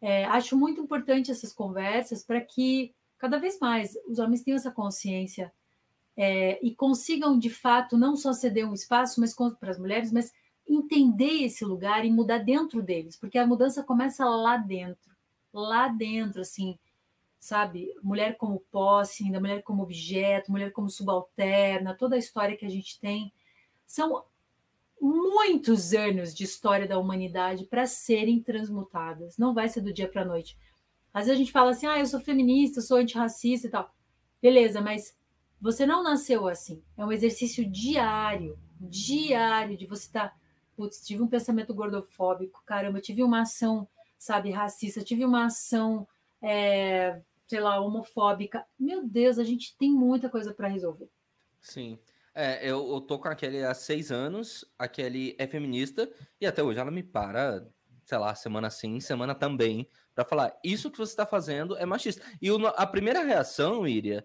[0.00, 4.70] É, acho muito importante essas conversas para que cada vez mais os homens tenham essa
[4.70, 5.52] consciência
[6.16, 9.20] é, e consigam, de fato, não só ceder um espaço
[9.58, 10.32] para as mulheres, mas
[10.68, 15.14] entender esse lugar e mudar dentro deles, porque a mudança começa lá dentro,
[15.52, 16.78] lá dentro, assim,
[17.46, 17.94] sabe?
[18.02, 22.68] Mulher como posse, ainda mulher como objeto, mulher como subalterna, toda a história que a
[22.68, 23.32] gente tem,
[23.86, 24.24] são
[25.00, 29.38] muitos anos de história da humanidade para serem transmutadas.
[29.38, 30.58] Não vai ser do dia para a noite.
[31.14, 33.94] Às vezes a gente fala assim, ah, eu sou feminista, sou antirracista e tal.
[34.42, 35.16] Beleza, mas
[35.60, 36.82] você não nasceu assim.
[36.96, 40.30] É um exercício diário, diário, de você estar.
[40.30, 40.36] Tá,
[40.76, 46.06] Putz, tive um pensamento gordofóbico, caramba, tive uma ação, sabe, racista, tive uma ação,
[46.42, 48.64] é, sei lá, homofóbica.
[48.78, 51.08] Meu Deus, a gente tem muita coisa para resolver.
[51.60, 51.98] Sim.
[52.34, 56.46] É, eu, eu tô com a Kelly há seis anos, a Kelly é feminista, e
[56.46, 57.66] até hoje ela me para,
[58.04, 62.22] sei lá, semana sim, semana também, para falar, isso que você está fazendo é machista.
[62.40, 64.24] E o, a primeira reação, Iria,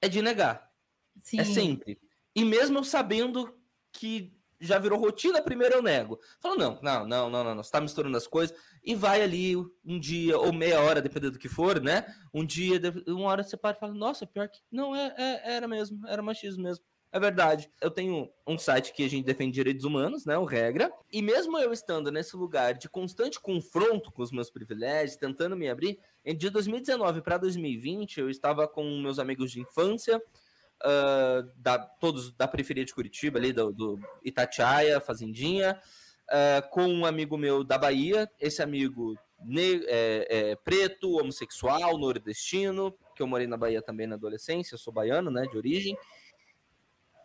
[0.00, 0.70] é de negar.
[1.16, 1.40] É Sim.
[1.40, 2.00] É sempre.
[2.34, 3.56] E mesmo eu sabendo
[3.92, 6.20] que já virou rotina, primeiro eu nego.
[6.44, 8.56] Não, não, não, não, não, não, você tá misturando as coisas.
[8.84, 12.06] E vai ali um dia, ou meia hora, dependendo do que for, né?
[12.32, 14.60] Um dia, uma hora você para e fala, nossa, pior que.
[14.70, 16.84] Não, é, é, era mesmo, era machismo mesmo.
[17.12, 17.68] É verdade.
[17.80, 20.38] Eu tenho um site que a gente defende direitos humanos, né?
[20.38, 20.92] O Regra.
[21.12, 25.68] E mesmo eu estando nesse lugar de constante confronto com os meus privilégios, tentando me
[25.68, 30.22] abrir, de 2019 para 2020, eu estava com meus amigos de infância,
[30.84, 35.80] uh, da, todos da periferia de Curitiba, ali do, do Itatiaia, Fazendinha,
[36.28, 39.16] uh, com um amigo meu da Bahia, esse amigo
[39.86, 45.30] é, é, preto, homossexual, nordestino, que eu morei na Bahia também na adolescência, sou baiano,
[45.30, 45.96] né, de origem.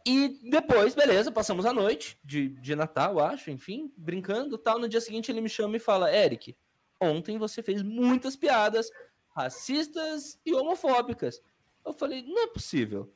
[0.06, 4.78] E depois, beleza, passamos a noite de, de Natal, acho, enfim, brincando tal.
[4.78, 6.56] No dia seguinte ele me chama e fala: Eric,
[7.02, 8.90] ontem você fez muitas piadas
[9.36, 11.42] racistas e homofóbicas.
[11.84, 13.12] Eu falei: não é possível.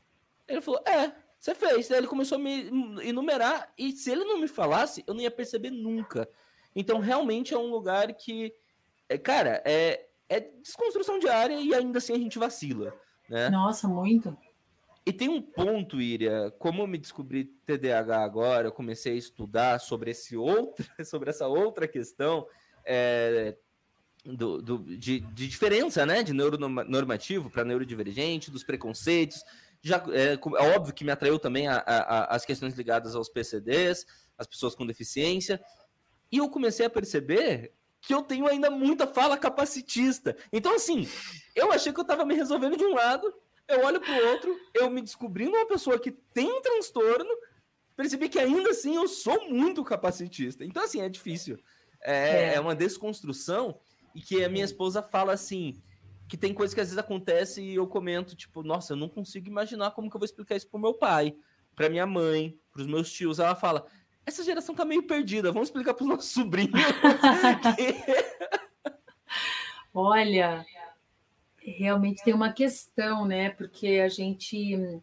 [0.49, 1.89] Ele falou: é, você fez.
[1.91, 2.67] Aí ele começou a me
[3.01, 6.27] enumerar e se ele não me falasse, eu não ia perceber nunca.
[6.75, 8.53] Então, realmente é um lugar que,
[9.07, 12.93] é, cara, é, é desconstrução diária e ainda assim a gente vacila.
[13.29, 13.49] Né?
[13.49, 14.37] Nossa, muito.
[15.05, 19.79] E tem um ponto, Iria, como eu me descobri TDAH agora, eu comecei a estudar
[19.79, 22.45] sobre esse outro, sobre essa outra questão
[22.85, 23.55] é,
[24.25, 29.43] do, do, de, de, diferença, né, de neuronormativo para neurodivergente, dos preconceitos.
[29.81, 34.05] Já é, é, óbvio que me atraiu também a, a, as questões ligadas aos PCDs,
[34.37, 35.61] as pessoas com deficiência.
[36.31, 40.35] E eu comecei a perceber que eu tenho ainda muita fala capacitista.
[40.51, 41.07] Então, assim,
[41.55, 43.33] eu achei que eu estava me resolvendo de um lado
[43.69, 47.29] eu olho pro outro, eu me descobrindo uma pessoa que tem um transtorno,
[47.95, 50.65] percebi que ainda assim eu sou muito capacitista.
[50.65, 51.57] Então, assim, é difícil.
[52.01, 52.53] É, é.
[52.55, 53.79] é uma desconstrução
[54.15, 55.79] e que a minha esposa fala assim,
[56.29, 59.47] que tem coisas que às vezes acontece e eu comento, tipo, nossa, eu não consigo
[59.47, 61.35] imaginar como que eu vou explicar isso pro meu pai,
[61.75, 63.39] pra minha mãe, pros meus tios.
[63.39, 63.87] Ela fala,
[64.23, 66.71] essa geração tá meio perdida, vamos explicar pros nossos sobrinhos.
[69.91, 70.63] Olha,
[71.57, 73.49] realmente tem uma questão, né?
[73.49, 75.01] Porque a gente.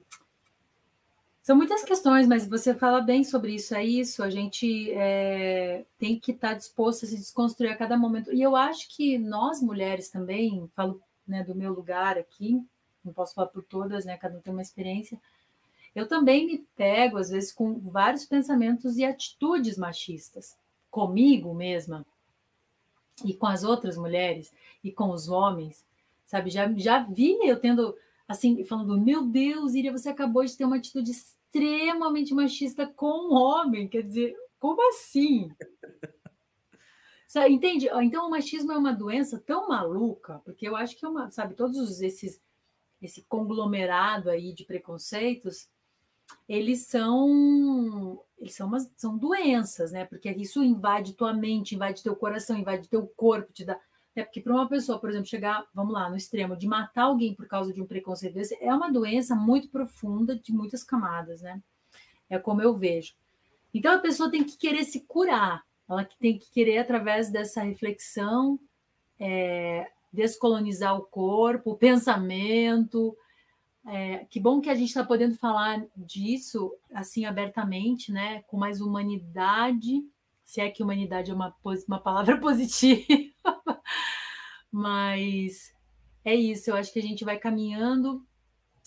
[1.43, 4.23] São muitas questões, mas você fala bem sobre isso, é isso.
[4.23, 8.33] A gente é, tem que estar tá disposto a se desconstruir a cada momento.
[8.33, 12.65] E eu acho que nós, mulheres, também, falo né, do meu lugar aqui,
[13.05, 14.17] não posso falar por todas, né?
[14.17, 15.21] Cada um tem uma experiência.
[15.95, 20.57] Eu também me pego, às vezes, com vários pensamentos e atitudes machistas,
[20.91, 22.05] comigo mesma,
[23.25, 24.53] e com as outras mulheres,
[24.85, 25.87] e com os homens
[26.27, 26.51] sabe?
[26.51, 27.97] Já, já vi eu tendo,
[28.29, 33.35] assim, falando, meu Deus, Iria, você acabou de ter uma atitude extremamente machista com um
[33.35, 35.51] homem, quer dizer, como assim?
[37.37, 37.87] Sabe, entende?
[38.03, 41.53] Então, o machismo é uma doença tão maluca, porque eu acho que é uma, sabe,
[41.53, 42.40] todos esses,
[43.03, 45.68] esse conglomerado aí de preconceitos,
[46.49, 50.07] eles são eles são, umas, são doenças, né?
[50.07, 53.79] Porque isso invade tua mente, invade teu coração, invade teu corpo, te dá
[54.14, 57.35] é porque para uma pessoa, por exemplo, chegar, vamos lá, no extremo de matar alguém
[57.35, 61.62] por causa de um preconceito desse, é uma doença muito profunda, de muitas camadas, né?
[62.31, 63.12] É como eu vejo.
[63.75, 68.59] Então a pessoa tem que querer se curar, ela tem que querer, através dessa reflexão,
[69.18, 73.16] é, descolonizar o corpo, o pensamento.
[73.87, 78.42] É, que bom que a gente está podendo falar disso assim abertamente, né?
[78.49, 80.03] Com mais humanidade,
[80.44, 81.55] se é que humanidade é uma,
[81.87, 83.22] uma palavra positiva.
[84.70, 85.72] Mas
[86.25, 88.27] é isso, eu acho que a gente vai caminhando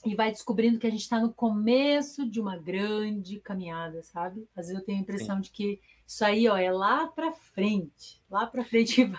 [0.05, 4.47] e vai descobrindo que a gente está no começo de uma grande caminhada, sabe?
[4.55, 5.41] Às vezes eu tenho a impressão Sim.
[5.41, 9.12] de que isso aí ó, é lá para frente, lá para frente.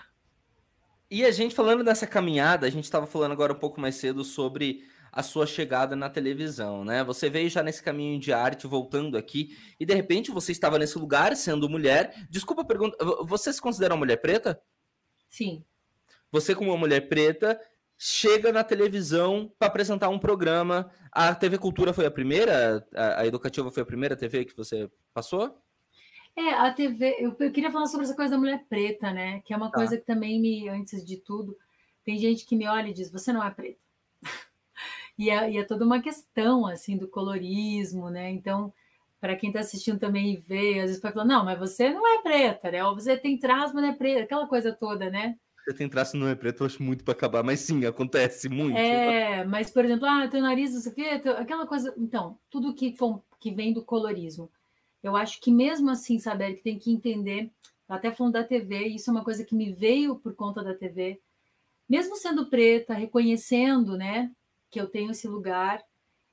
[1.09, 4.23] E a gente falando dessa caminhada, a gente estava falando agora um pouco mais cedo
[4.23, 7.03] sobre a sua chegada na televisão, né?
[7.03, 10.97] Você veio já nesse caminho de arte, voltando aqui, e de repente você estava nesse
[10.97, 12.27] lugar sendo mulher.
[12.29, 14.61] Desculpa a pergunta, você se considera uma mulher preta?
[15.27, 15.65] Sim.
[16.31, 17.59] Você, como uma mulher preta,
[18.03, 20.89] chega na televisão para apresentar um programa.
[21.11, 22.83] A TV Cultura foi a primeira?
[22.95, 25.55] A, a Educativa foi a primeira TV que você passou?
[26.35, 29.41] É, a TV, eu, eu, queria falar sobre essa coisa da mulher preta, né?
[29.41, 29.77] Que é uma tá.
[29.77, 31.55] coisa que também me, antes de tudo,
[32.03, 33.79] tem gente que me olha e diz: você não é preta.
[35.15, 38.31] e, é, e é toda uma questão, assim, do colorismo, né?
[38.31, 38.73] Então,
[39.19, 42.07] para quem está assistindo também e vê, às vezes pode falar: não, mas você não
[42.07, 42.83] é preta, né?
[42.83, 45.37] Ou você tem traço, mas não é preta, aquela coisa toda, né?
[45.63, 48.77] Você tem traço não é preto, eu acho muito para acabar, mas sim, acontece muito.
[48.77, 51.93] É, mas, por exemplo, ah, teu nariz, não sei o quê, aquela coisa.
[51.97, 52.95] Então, tudo que,
[53.39, 54.51] que vem do colorismo.
[55.03, 57.51] Eu acho que mesmo assim, saber que tem que entender,
[57.87, 61.19] até falando da TV, isso é uma coisa que me veio por conta da TV,
[61.89, 64.31] mesmo sendo preta, reconhecendo, né,
[64.69, 65.83] que eu tenho esse lugar,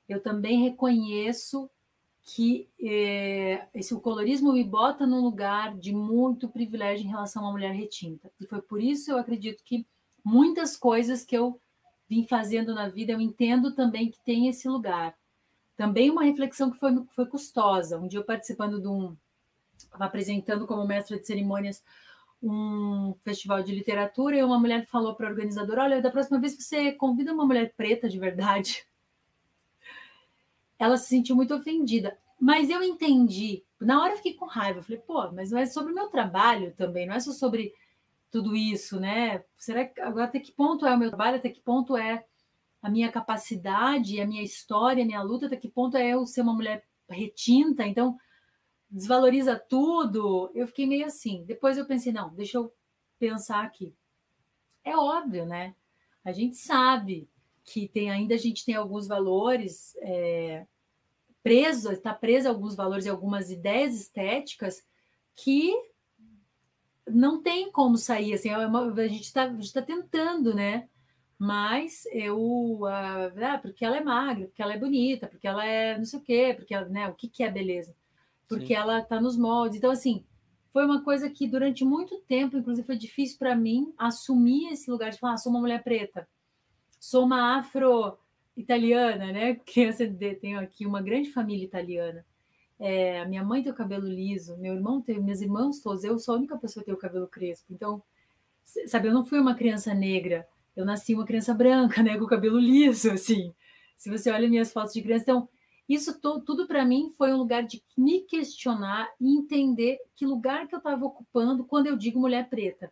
[0.07, 1.69] eu também reconheço
[2.23, 7.51] que é, esse o colorismo me bota num lugar de muito privilégio em relação uma
[7.51, 8.31] mulher retinta.
[8.39, 9.85] E foi por isso eu acredito que
[10.23, 11.59] muitas coisas que eu
[12.07, 15.15] vim fazendo na vida, eu entendo também que tem esse lugar.
[15.77, 17.97] Também uma reflexão que foi, foi custosa.
[17.97, 19.15] Um dia eu participando de um.
[19.93, 21.83] apresentando como mestra de cerimônias
[22.41, 26.55] um festival de literatura e uma mulher falou para a organizadora: Olha, da próxima vez
[26.55, 28.85] você convida uma mulher preta de verdade.
[30.79, 32.17] Ela se sentiu muito ofendida.
[32.39, 33.63] Mas eu entendi.
[33.79, 34.79] Na hora eu fiquei com raiva.
[34.79, 37.73] Eu falei, pô, mas não é sobre o meu trabalho também, não é só sobre
[38.31, 39.43] tudo isso, né?
[39.57, 42.25] Será que agora até que ponto é o meu trabalho, até que ponto é
[42.81, 46.41] a minha capacidade, a minha história, a minha luta, até que ponto é eu ser
[46.41, 48.17] uma mulher retinta, então
[48.89, 50.51] desvaloriza tudo.
[50.53, 51.43] Eu fiquei meio assim.
[51.45, 52.73] Depois eu pensei, não, deixa eu
[53.17, 53.93] pensar aqui.
[54.83, 55.75] É óbvio, né?
[56.23, 57.29] A gente sabe
[57.71, 60.65] que tem ainda a gente tem alguns valores é,
[61.43, 64.83] presos, está preso a alguns valores e algumas ideias estéticas
[65.35, 65.73] que
[67.07, 68.49] não tem como sair assim.
[68.49, 70.89] É a gente está tá tentando, né?
[71.39, 76.03] mas eu ah, porque ela é magra, porque ela é bonita, porque ela é não
[76.03, 77.95] sei o quê, porque ela, né, o que, que é beleza?
[78.45, 78.73] Porque Sim.
[78.73, 79.77] ela está nos moldes.
[79.77, 80.25] Então, assim,
[80.73, 85.11] foi uma coisa que durante muito tempo, inclusive, foi difícil para mim assumir esse lugar
[85.11, 86.27] de falar, ah, sou uma mulher preta,
[86.99, 89.55] sou uma afro-italiana, né?
[89.65, 92.25] Criança de, tenho aqui uma grande família italiana.
[92.79, 96.35] É, minha mãe tem o cabelo liso, meu irmão tem, meus irmãos todos, eu sou
[96.35, 97.73] a única pessoa que tem o cabelo crespo.
[97.73, 98.01] Então,
[98.87, 100.47] sabe, eu não fui uma criança negra
[100.79, 103.53] eu nasci uma criança branca, né, com o cabelo liso, assim.
[103.97, 105.49] Se você olha minhas fotos de criança, então
[105.87, 110.67] isso to, tudo para mim foi um lugar de me questionar e entender que lugar
[110.67, 112.91] que eu estava ocupando quando eu digo mulher preta,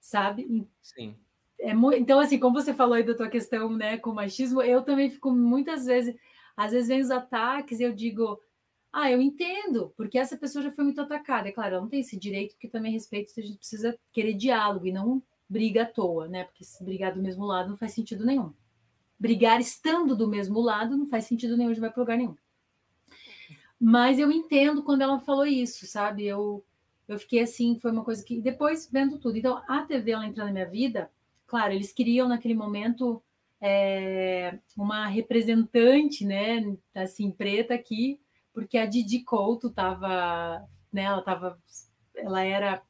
[0.00, 0.46] sabe?
[0.80, 1.16] Sim.
[1.62, 4.82] É, então, assim, como você falou aí da tua questão, né, com o machismo, eu
[4.82, 6.16] também fico muitas vezes,
[6.56, 8.40] às vezes vem os ataques e eu digo,
[8.92, 11.48] ah, eu entendo, porque essa pessoa já foi muito atacada.
[11.48, 14.86] É claro, ela não tem esse direito, porque também respeito, a gente precisa querer diálogo
[14.86, 16.44] e não briga à toa, né?
[16.44, 18.52] Porque se brigar do mesmo lado não faz sentido nenhum.
[19.18, 22.34] Brigar estando do mesmo lado não faz sentido nenhum, não vai para lugar nenhum.
[23.80, 26.26] Mas eu entendo quando ela falou isso, sabe?
[26.26, 26.64] Eu,
[27.06, 28.40] eu fiquei assim, foi uma coisa que.
[28.40, 29.38] Depois vendo tudo.
[29.38, 31.10] Então, a TV ela entrou na minha vida,
[31.52, 33.22] claro, eles queriam naquele momento
[33.60, 38.18] é, uma representante, né, assim, preta aqui,
[38.54, 41.58] porque a Didi Couto estava, né, ela estava,
[42.16, 42.82] ela era,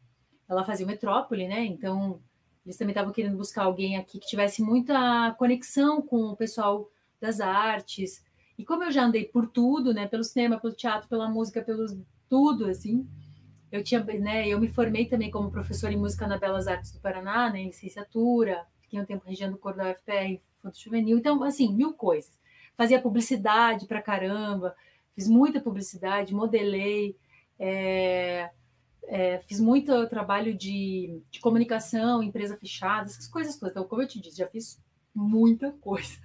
[0.48, 2.22] ela fazia metrópole, né, então
[2.64, 6.88] eles também estavam querendo buscar alguém aqui que tivesse muita conexão com o pessoal
[7.20, 8.25] das artes.
[8.57, 11.85] E como eu já andei por tudo, né, pelo cinema, pelo teatro, pela música, pelo
[12.29, 13.09] tudo, assim,
[13.73, 17.01] eu tinha, né, eu me formei também como professora em música na Belas Artes do
[17.01, 21.43] Paraná, né, em licenciatura, fiquei um tempo regendo o coro da UFPR, Fundo Juvenil, então,
[21.43, 22.39] assim, mil coisas.
[22.77, 24.77] Fazia publicidade pra caramba,
[25.15, 27.17] fiz muita publicidade, modelei,
[27.59, 28.51] é,
[29.05, 33.73] é, fiz muito trabalho de, de, comunicação, empresa fechada, essas coisas todas.
[33.73, 34.79] Então, como eu te disse, já fiz
[35.15, 36.19] muita coisa.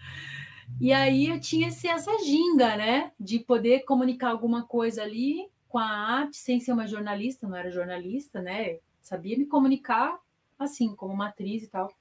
[0.82, 3.12] E aí eu tinha essa ginga, né?
[3.18, 7.72] De poder comunicar alguma coisa ali com a arte, sem ser uma jornalista, não era
[7.72, 8.80] jornalista, né?
[9.02, 10.20] Sabia me comunicar
[10.58, 11.94] assim, como uma atriz e tal.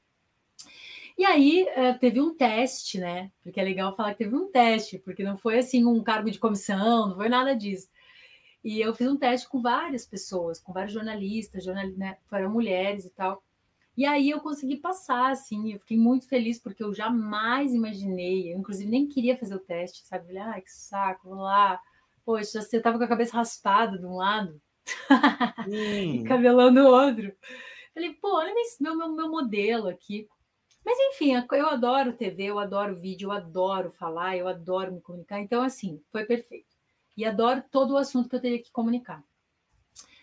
[1.18, 3.30] E aí é, teve um teste, né?
[3.42, 6.38] Porque é legal falar que teve um teste, porque não foi assim um cargo de
[6.38, 7.88] comissão, não foi nada disso.
[8.62, 13.04] E eu fiz um teste com várias pessoas, com vários jornalistas, jornal, né, foram mulheres
[13.04, 13.42] e tal.
[13.96, 18.58] E aí eu consegui passar, assim, eu fiquei muito feliz, porque eu jamais imaginei, eu
[18.58, 20.26] inclusive nem queria fazer o teste, sabe?
[20.26, 21.80] Falei, ai, que saco, vou lá.
[22.26, 24.60] Poxa, você tava com a cabeça raspada de um lado,
[25.70, 27.32] e cabelão do outro.
[27.94, 30.28] Falei, pô, olha meu, meu, meu modelo aqui.
[30.84, 35.40] Mas enfim, eu adoro TV, eu adoro vídeo, eu adoro falar, eu adoro me comunicar.
[35.40, 36.76] Então, assim, foi perfeito
[37.16, 39.22] e adoro todo o assunto que eu teria que comunicar.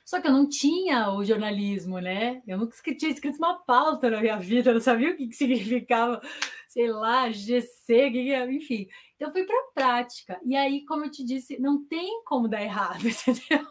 [0.05, 2.41] Só que eu não tinha o jornalismo, né?
[2.45, 5.35] Eu nunca tinha escrito uma pauta na minha vida, eu não sabia o que, que
[5.35, 6.21] significava,
[6.67, 8.09] sei lá, GC,
[8.51, 8.87] enfim.
[9.23, 10.41] Então fui para a prática.
[10.43, 13.65] E aí, como eu te disse, não tem como dar errado, entendeu?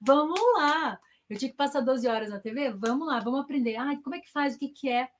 [0.00, 0.98] vamos lá.
[1.28, 3.76] Eu tinha que passar 12 horas na TV, vamos lá, vamos aprender.
[3.76, 5.10] Ah, como é que faz, o que, que é?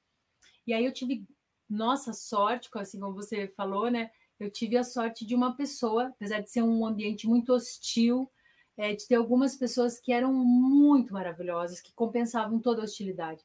[0.66, 1.27] E aí eu tive,
[1.69, 4.11] nossa sorte, assim como você falou, né?
[4.41, 8.33] Eu tive a sorte de uma pessoa, apesar de ser um ambiente muito hostil,
[8.75, 13.45] é, de ter algumas pessoas que eram muito maravilhosas, que compensavam toda a hostilidade.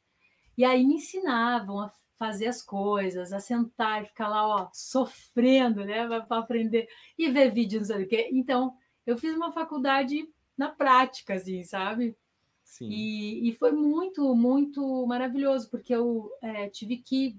[0.57, 5.83] E aí me ensinavam a fazer as coisas, a sentar e ficar lá, ó, sofrendo,
[5.83, 6.87] né, para aprender
[7.17, 8.29] e ver vídeos, não sei o quê.
[8.31, 12.15] Então, eu fiz uma faculdade na prática, assim, sabe?
[12.63, 12.89] Sim.
[12.89, 17.37] E, e foi muito, muito maravilhoso, porque eu é, tive que,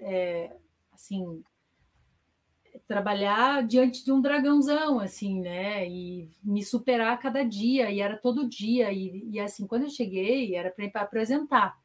[0.00, 0.56] é,
[0.92, 1.42] assim,
[2.86, 5.88] trabalhar diante de um dragãozão, assim, né?
[5.88, 8.92] E me superar a cada dia, e era todo dia.
[8.92, 11.81] E, e assim, quando eu cheguei, era para apresentar.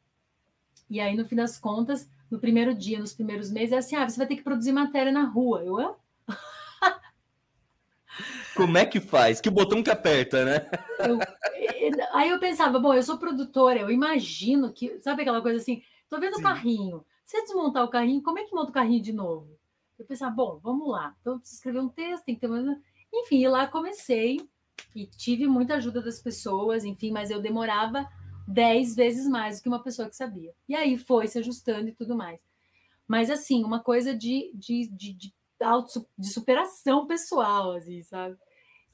[0.89, 4.07] E aí, no fim das contas, no primeiro dia, nos primeiros meses, é assim: ah,
[4.07, 5.63] você vai ter que produzir matéria na rua.
[5.63, 5.95] Eu, ah?
[8.55, 9.39] Como é que faz?
[9.39, 10.69] Que botão que aperta, né?
[10.99, 11.19] Eu,
[12.13, 16.19] aí eu pensava, bom, eu sou produtora, eu imagino que, sabe aquela coisa assim, tô
[16.19, 17.05] vendo o carrinho.
[17.23, 19.57] Se desmontar o carrinho, como é que monta o carrinho de novo?
[19.99, 21.15] Eu pensava, bom, vamos lá.
[21.21, 22.79] Então, preciso escrever um texto, tem que ter uma...
[23.13, 24.39] Enfim, lá comecei
[24.95, 28.07] e tive muita ajuda das pessoas, enfim, mas eu demorava
[28.47, 30.53] dez vezes mais do que uma pessoa que sabia.
[30.67, 32.39] E aí foi se ajustando e tudo mais.
[33.07, 38.37] Mas, assim, uma coisa de, de, de, de, auto, de superação pessoal, assim, sabe?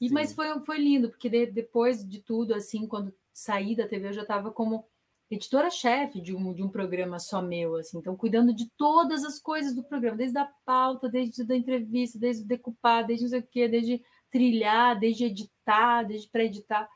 [0.00, 4.08] E, mas foi, foi lindo, porque de, depois de tudo, assim, quando saí da TV,
[4.08, 4.84] eu já estava como
[5.30, 9.74] editora-chefe de um, de um programa só meu, assim, então cuidando de todas as coisas
[9.74, 13.66] do programa, desde a pauta, desde a entrevista, desde decupar, desde não sei o quê,
[13.66, 16.88] desde trilhar, desde editar, desde pré-editar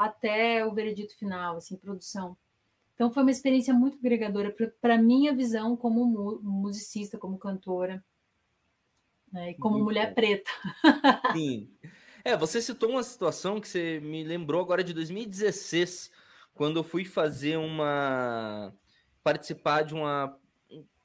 [0.00, 2.36] até o veredito final, assim, produção.
[2.94, 8.02] Então foi uma experiência muito agregadora para minha visão como musicista, como cantora,
[9.30, 10.14] né, e como muito mulher bom.
[10.14, 10.50] preta.
[11.34, 11.70] Sim.
[12.24, 16.10] É, você citou uma situação que você me lembrou agora de 2016,
[16.54, 18.74] quando eu fui fazer uma
[19.22, 20.38] participar de uma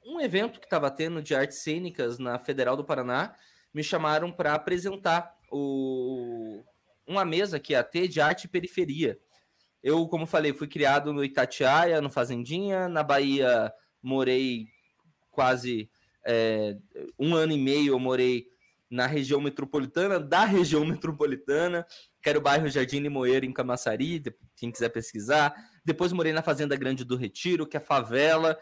[0.04, 3.34] um evento que estava tendo de artes cênicas na Federal do Paraná,
[3.74, 6.64] me chamaram para apresentar o
[7.06, 9.18] uma mesa que ia ter de arte e periferia.
[9.82, 12.88] Eu, como falei, fui criado no Itatiaia, no Fazendinha.
[12.88, 14.66] Na Bahia, morei
[15.30, 15.88] quase
[16.26, 16.76] é,
[17.18, 17.92] um ano e meio.
[17.92, 18.46] Eu morei
[18.90, 21.86] na região metropolitana, da região metropolitana,
[22.22, 24.22] que era o bairro Jardim Limoeiro, em Camaçari,
[24.56, 25.54] quem quiser pesquisar.
[25.84, 28.58] Depois morei na Fazenda Grande do Retiro, que é favela.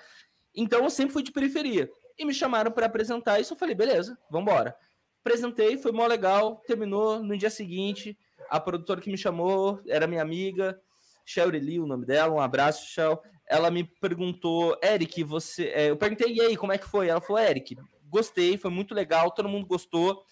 [0.55, 1.91] Então eu sempre fui de periferia.
[2.19, 3.55] E me chamaram para apresentar isso.
[3.55, 4.77] Eu falei, beleza, vamos embora.
[5.25, 6.63] Apresentei, foi mó legal.
[6.67, 8.17] Terminou no dia seguinte.
[8.49, 10.81] A produtora que me chamou era minha amiga,
[11.25, 13.21] Shelly Lee, o nome dela, um abraço, Shell.
[13.47, 15.69] Ela me perguntou, Eric, você.
[15.69, 17.09] É, eu perguntei, e aí, como é que foi?
[17.09, 17.77] Ela falou, Eric,
[18.09, 20.25] gostei, foi muito legal, todo mundo gostou,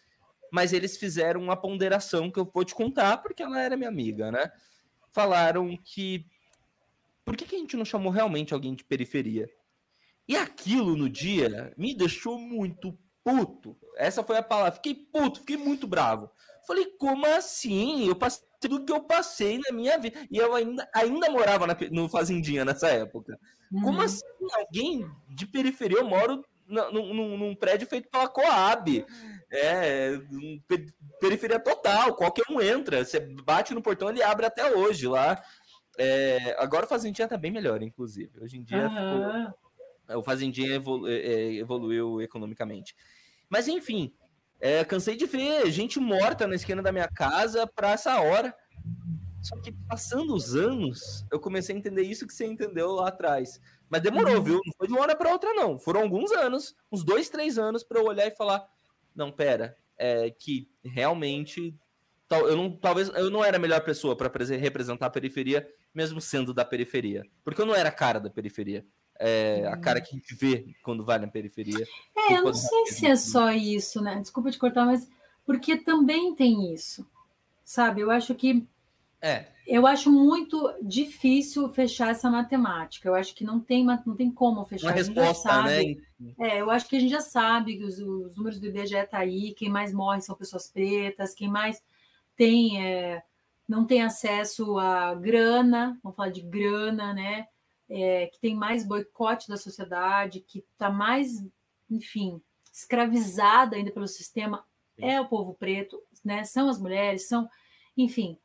[0.50, 4.30] mas eles fizeram uma ponderação que eu vou te contar, porque ela era minha amiga,
[4.30, 4.50] né?
[5.10, 6.26] Falaram que.
[7.24, 9.48] Por que, que a gente não chamou realmente alguém de periferia?
[10.26, 13.76] E aquilo no dia me deixou muito puto.
[13.96, 14.72] Essa foi a palavra.
[14.72, 16.30] Fiquei puto, fiquei muito bravo.
[16.72, 18.08] Falei, como assim?
[18.08, 20.18] Eu passei tudo que eu passei na minha vida.
[20.30, 23.38] E eu ainda, ainda morava na, no Fazendinha nessa época.
[23.70, 23.82] Uhum.
[23.82, 24.24] Como assim?
[24.54, 25.98] Alguém de periferia?
[25.98, 29.04] Eu moro num, num, num prédio feito pela Coab.
[29.52, 30.18] É,
[31.20, 32.14] periferia total.
[32.14, 33.04] Qualquer um entra.
[33.04, 35.42] Você bate no portão, ele abre até hoje lá.
[35.98, 38.32] É, agora o Fazendinha tá bem melhor, inclusive.
[38.40, 39.52] Hoje em dia uhum.
[40.06, 42.96] ficou, o Fazendinha evolu, é, é, evoluiu economicamente.
[43.50, 44.10] Mas enfim,
[44.62, 48.54] é, cansei de ver gente morta na esquina da minha casa para essa hora.
[49.42, 53.60] Só que passando os anos, eu comecei a entender isso que você entendeu lá atrás.
[53.90, 54.42] Mas demorou, uhum.
[54.42, 54.60] viu?
[54.64, 55.80] Não foi de uma hora para outra, não.
[55.80, 58.64] Foram alguns anos, uns dois, três anos, para eu olhar e falar:
[59.16, 61.74] não, pera, é que realmente
[62.30, 66.54] eu não, talvez eu não era a melhor pessoa para representar a periferia, mesmo sendo
[66.54, 68.86] da periferia, porque eu não era a cara da periferia
[69.22, 71.86] é, a cara que a gente vê quando vai na periferia.
[72.16, 74.20] É, eu não sei se é só isso, né?
[74.20, 75.08] Desculpa te cortar, mas
[75.46, 77.06] porque também tem isso,
[77.64, 78.00] sabe?
[78.00, 78.66] Eu acho que
[79.20, 79.46] é.
[79.64, 83.08] Eu acho muito difícil fechar essa matemática.
[83.08, 84.88] Eu acho que não tem, não tem como fechar.
[84.88, 85.94] Uma resposta, né?
[86.40, 89.18] É, eu acho que a gente já sabe que os, os números do IBGE tá
[89.18, 89.54] aí.
[89.54, 91.32] Quem mais morre são pessoas pretas.
[91.32, 91.80] Quem mais
[92.36, 93.22] tem é,
[93.68, 95.96] não tem acesso a grana.
[96.02, 97.46] Vamos falar de grana, né?
[97.92, 101.44] É, que tem mais boicote da sociedade, que está mais,
[101.90, 102.40] enfim,
[102.72, 104.64] escravizada ainda pelo sistema,
[104.96, 105.04] Sim.
[105.04, 106.42] é o povo preto, né?
[106.44, 107.48] São as mulheres, são,
[107.94, 108.38] enfim.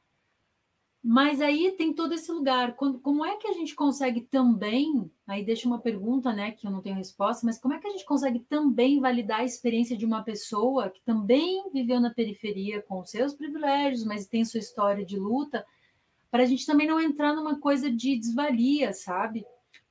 [1.01, 2.75] Mas aí tem todo esse lugar.
[2.75, 5.09] Quando, como é que a gente consegue também?
[5.25, 7.91] Aí deixa uma pergunta, né, que eu não tenho resposta, mas como é que a
[7.91, 13.05] gente consegue também validar a experiência de uma pessoa que também viveu na periferia com
[13.05, 15.65] seus privilégios, mas tem sua história de luta,
[16.29, 19.45] para a gente também não entrar numa coisa de desvalia, sabe?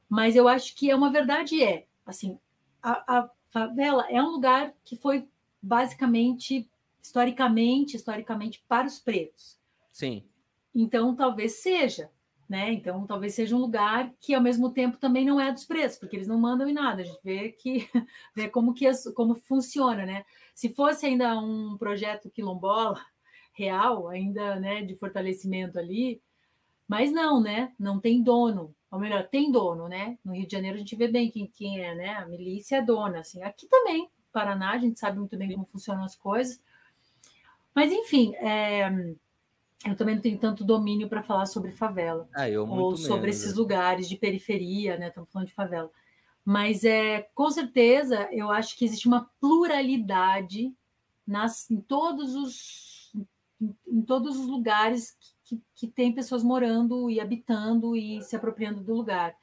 [0.08, 2.38] Mas eu acho que é uma verdade é, assim,
[2.82, 5.26] a, a favela é um lugar que foi
[5.62, 6.68] basicamente,
[7.02, 9.58] historicamente, historicamente para os pretos.
[9.92, 10.22] Sim.
[10.74, 12.10] Então talvez seja,
[12.48, 12.72] né?
[12.72, 16.16] Então talvez seja um lugar que ao mesmo tempo também não é dos pretos, porque
[16.16, 17.02] eles não mandam em nada.
[17.02, 17.88] A gente vê que
[18.36, 20.24] vê como que como funciona, né?
[20.54, 23.04] Se fosse ainda um projeto quilombola
[23.52, 26.20] real, ainda, né, de fortalecimento ali,
[26.88, 27.72] mas não, né?
[27.78, 28.74] Não tem dono.
[28.90, 30.16] Ou melhor, tem dono, né?
[30.24, 32.14] No Rio de Janeiro a gente vê bem quem, quem é, né?
[32.14, 33.42] A milícia é dona, assim.
[33.42, 36.62] Aqui também, Paraná, a gente sabe muito bem como funcionam as coisas.
[37.74, 38.88] Mas, enfim, é...
[39.86, 42.28] eu também não tenho tanto domínio para falar sobre favela.
[42.34, 43.58] Ah, ou sobre esses né?
[43.58, 45.08] lugares de periferia, né?
[45.08, 45.90] Estamos falando de favela.
[46.44, 50.72] Mas, é, com certeza, eu acho que existe uma pluralidade
[51.26, 52.86] nas, em todos os
[53.86, 55.16] em todos os lugares
[55.46, 59.34] que, que tem pessoas morando e habitando e se apropriando do lugar.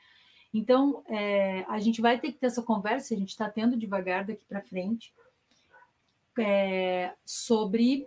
[0.54, 4.26] Então, é, a gente vai ter que ter essa conversa, a gente está tendo devagar
[4.26, 5.12] daqui para frente,
[6.38, 8.06] é, sobre,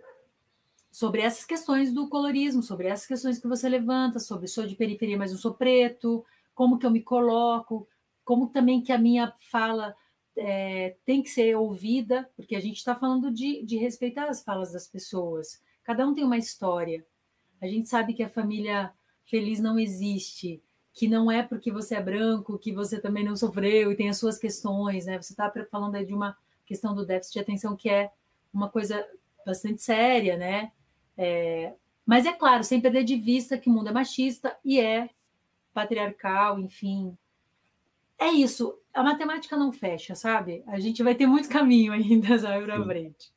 [0.91, 5.17] sobre essas questões do colorismo, sobre essas questões que você levanta, sobre sou de periferia,
[5.17, 6.23] mas não sou preto,
[6.53, 7.87] como que eu me coloco,
[8.23, 9.95] como também que a minha fala
[10.37, 14.71] é, tem que ser ouvida, porque a gente está falando de, de respeitar as falas
[14.71, 15.61] das pessoas.
[15.83, 17.05] Cada um tem uma história.
[17.61, 18.91] A gente sabe que a família
[19.25, 20.61] feliz não existe,
[20.93, 24.17] que não é porque você é branco, que você também não sofreu e tem as
[24.17, 25.21] suas questões, né?
[25.21, 26.35] Você está falando aí de uma
[26.65, 28.11] questão do déficit de atenção que é
[28.53, 29.05] uma coisa
[29.45, 30.71] bastante séria, né?
[31.17, 31.73] É...
[32.05, 35.09] mas é claro, sem perder de vista que o mundo é machista e é
[35.73, 37.17] patriarcal, enfim.
[38.17, 38.79] É isso.
[38.93, 40.63] A matemática não fecha, sabe?
[40.67, 43.31] A gente vai ter muito caminho ainda, sabe, para frente.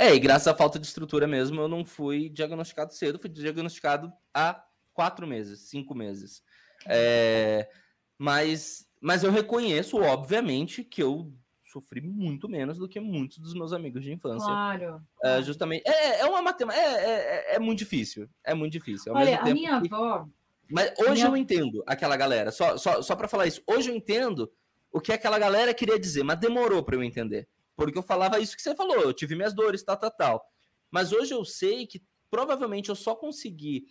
[0.00, 4.10] É, e graças à falta de estrutura mesmo, eu não fui diagnosticado cedo, fui diagnosticado
[4.32, 6.42] há quatro meses, cinco meses.
[6.86, 7.68] É,
[8.16, 11.30] mas, mas eu reconheço, obviamente, que eu
[11.70, 14.46] sofri muito menos do que muitos dos meus amigos de infância.
[14.46, 15.02] Claro.
[15.22, 15.82] É, justamente.
[15.86, 16.82] É, é uma matemática.
[16.82, 18.26] É, é, é, é, muito difícil.
[18.42, 19.12] É muito difícil.
[19.12, 19.94] Ao Olha, a minha que...
[19.94, 20.26] avó.
[20.70, 21.26] Mas hoje minha...
[21.26, 22.50] eu entendo aquela galera.
[22.50, 24.50] Só, só, só para falar isso, hoje eu entendo
[24.90, 27.46] o que aquela galera queria dizer, mas demorou para eu entender.
[27.80, 30.46] Porque eu falava isso que você falou, eu tive minhas dores, tal, tal, tal.
[30.90, 33.86] Mas hoje eu sei que provavelmente eu só consegui.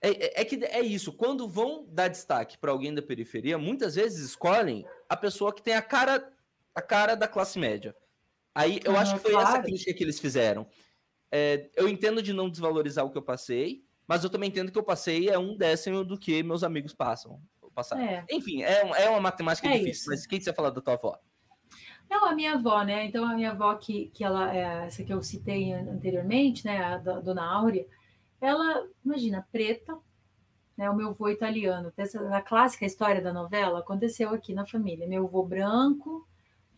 [0.00, 3.94] É, é, é que é isso, quando vão dar destaque para alguém da periferia, muitas
[3.94, 6.32] vezes escolhem a pessoa que tem a cara,
[6.74, 7.94] a cara da classe média.
[8.52, 9.48] Aí eu acho que foi claro.
[9.48, 10.66] essa crítica que eles fizeram.
[11.30, 14.78] É, eu entendo de não desvalorizar o que eu passei, mas eu também entendo que
[14.78, 17.40] eu passei é um décimo do que meus amigos passam.
[17.96, 18.24] É.
[18.32, 19.92] Enfim, é, é uma matemática é difícil.
[19.92, 20.10] Isso.
[20.10, 21.16] Mas o que você fala da tua avó?
[22.08, 23.04] Não, a minha avó, né?
[23.06, 26.82] Então, a minha avó, que, que ela é essa que eu citei anteriormente, né?
[26.82, 27.86] A, dona Áurea,
[28.40, 29.98] ela, imagina, preta,
[30.76, 30.88] né?
[30.88, 31.92] O meu avô italiano.
[31.96, 35.06] Essa, a clássica história da novela aconteceu aqui na família.
[35.06, 36.26] Meu avô branco,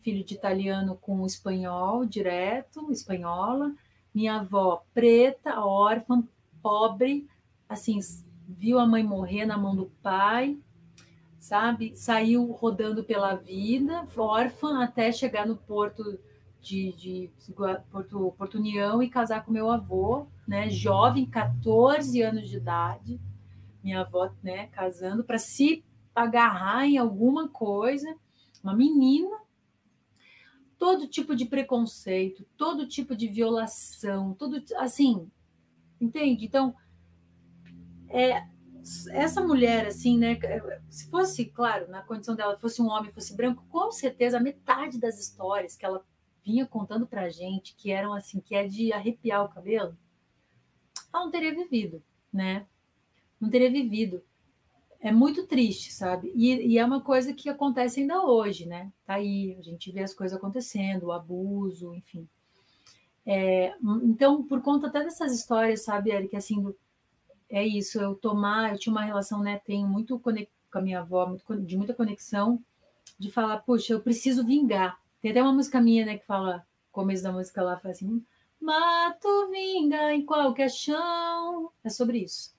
[0.01, 3.73] filho de italiano com espanhol direto, espanhola.
[4.13, 6.23] Minha avó preta, órfã,
[6.61, 7.27] pobre,
[7.69, 7.99] assim,
[8.47, 10.57] viu a mãe morrer na mão do pai,
[11.41, 11.95] sabe?
[11.95, 16.19] Saiu rodando pela vida, órfã, até chegar no porto
[16.61, 17.29] de, de
[17.91, 20.69] Porto, porto União e casar com meu avô, né?
[20.69, 23.19] Jovem, 14 anos de idade,
[23.83, 24.67] minha avó, né?
[24.67, 25.83] Casando para se
[26.15, 28.15] agarrar em alguma coisa,
[28.63, 29.35] uma menina.
[30.77, 35.27] Todo tipo de preconceito, todo tipo de violação, tudo assim,
[35.99, 36.45] entende?
[36.45, 36.75] Então,
[38.09, 38.43] é,
[39.11, 40.37] essa mulher, assim, né?
[40.89, 45.19] Se fosse, claro, na condição dela, fosse um homem, fosse branco, com certeza metade das
[45.19, 46.03] histórias que ela
[46.43, 49.95] vinha contando pra gente, que eram assim, que é de arrepiar o cabelo,
[51.13, 52.01] ela não teria vivido,
[52.31, 52.65] né?
[53.39, 54.23] Não teria vivido.
[54.99, 56.31] É muito triste, sabe?
[56.35, 58.91] E, e, é uma coisa que acontece ainda hoje, né?
[59.05, 62.27] Tá aí, a gente vê as coisas acontecendo, o abuso, enfim.
[63.25, 66.73] É, então, por conta até dessas histórias, sabe, Eric, assim,
[67.51, 70.31] é isso, eu tomar, eu tinha uma relação, né, tenho muito com
[70.79, 72.63] a minha avó, muito, de muita conexão,
[73.19, 74.99] de falar, puxa, eu preciso vingar.
[75.21, 78.25] Tem até uma música minha, né, que fala, começo da música lá, fala assim,
[78.59, 81.71] mato vinga em qualquer chão.
[81.83, 82.55] É sobre isso.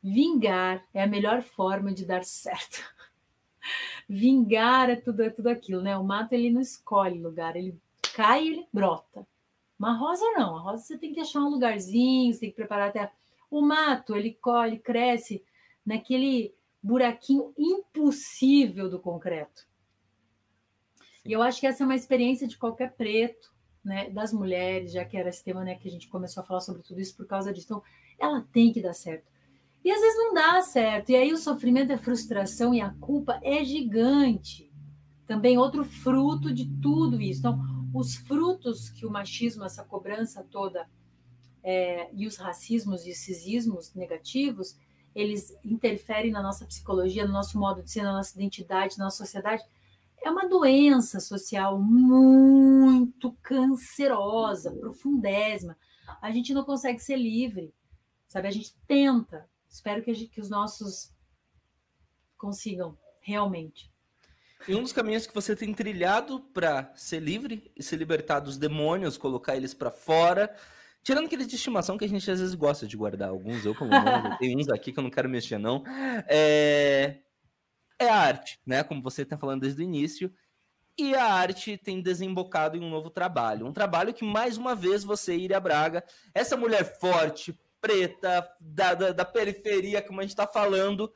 [0.00, 2.80] Vingar é a melhor forma de dar certo.
[4.08, 5.96] Vingar é tudo, é tudo aquilo, né?
[5.96, 7.76] O mato ele não escolhe lugar, ele
[8.14, 9.26] cai e ele brota.
[9.78, 12.88] Uma rosa não, a rosa você tem que achar um lugarzinho, você tem que preparar
[12.88, 13.10] até
[13.52, 15.44] o mato, ele colhe, cresce
[15.84, 19.68] naquele buraquinho impossível do concreto.
[20.96, 21.28] Sim.
[21.28, 23.52] E eu acho que essa é uma experiência de qualquer preto,
[23.84, 26.60] né, das mulheres, já que era esse tema né, que a gente começou a falar
[26.60, 27.66] sobre tudo isso por causa disso.
[27.66, 27.82] Então,
[28.18, 29.30] ela tem que dar certo.
[29.84, 31.10] E às vezes não dá certo.
[31.10, 34.72] E aí o sofrimento, a frustração e a culpa é gigante.
[35.26, 37.40] Também outro fruto de tudo isso.
[37.40, 37.60] Então,
[37.92, 40.88] os frutos que o machismo, essa cobrança toda,
[41.62, 44.76] é, e os racismos e esses ismos negativos,
[45.14, 49.24] eles interferem na nossa psicologia, no nosso modo de ser, na nossa identidade, na nossa
[49.24, 49.62] sociedade.
[50.22, 55.76] É uma doença social muito cancerosa, profundésima.
[56.20, 57.74] A gente não consegue ser livre,
[58.28, 58.48] sabe?
[58.48, 59.48] A gente tenta.
[59.68, 61.12] Espero que, gente, que os nossos
[62.36, 63.92] consigam realmente.
[64.66, 68.56] E um dos caminhos que você tem trilhado para ser livre e se libertar dos
[68.56, 70.54] demônios, colocar eles para fora,
[71.02, 73.90] tirando aqueles de estimação que a gente às vezes gosta de guardar, alguns eu pelo
[73.90, 74.02] menos,
[74.38, 75.82] tem uns aqui que eu não quero mexer não,
[76.28, 77.18] é,
[77.98, 78.82] é a arte, né?
[78.82, 80.32] Como você está falando desde o início.
[80.98, 83.66] E a arte tem desembocado em um novo trabalho.
[83.66, 89.12] Um trabalho que, mais uma vez, você, Iria Braga, essa mulher forte, preta, da, da,
[89.12, 91.10] da periferia, como a gente está falando,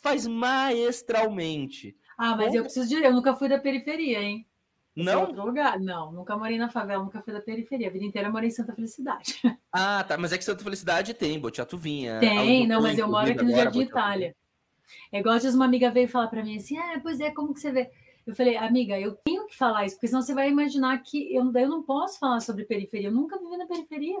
[0.00, 1.96] faz maestralmente.
[2.18, 4.46] Ah, mas eu preciso dizer, eu nunca fui da periferia, hein?
[4.96, 5.12] Esse não?
[5.12, 5.80] É outro lugar.
[5.80, 7.88] Não, nunca morei na favela, nunca fui da periferia.
[7.88, 9.40] A vida inteira eu morei em Santa Felicidade.
[9.74, 10.18] Ah, tá.
[10.18, 12.20] Mas é que Santa Felicidade tem, Botiatuvinha.
[12.20, 14.36] Tem, não, mas eu moro aqui no Jardim Itália.
[15.10, 17.60] É igual às uma amiga veio falar para mim assim: ah, pois é, como que
[17.60, 17.90] você vê?
[18.26, 21.50] Eu falei, amiga, eu tenho que falar isso, porque senão você vai imaginar que eu,
[21.54, 23.08] eu não posso falar sobre periferia.
[23.08, 24.20] Eu nunca vivi na periferia.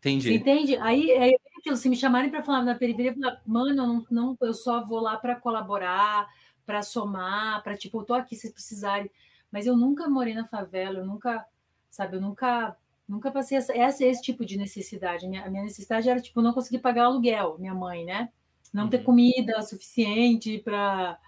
[0.00, 0.28] Entendi.
[0.28, 0.76] Você entende?
[0.78, 1.36] Aí, aí
[1.76, 4.84] se me chamarem para falar na periferia, eu falo, mano, eu, não, não, eu só
[4.84, 6.28] vou lá para colaborar,
[6.64, 9.10] para somar, para tipo, eu tô aqui se precisarem.
[9.56, 11.42] Mas eu nunca morei na favela, eu nunca,
[11.88, 12.76] sabe, eu nunca
[13.08, 15.26] nunca passei essa, essa esse tipo de necessidade.
[15.26, 18.28] Minha, a minha necessidade era tipo não conseguir pagar aluguel, minha mãe, né?
[18.70, 18.90] Não uhum.
[18.90, 21.18] ter comida suficiente para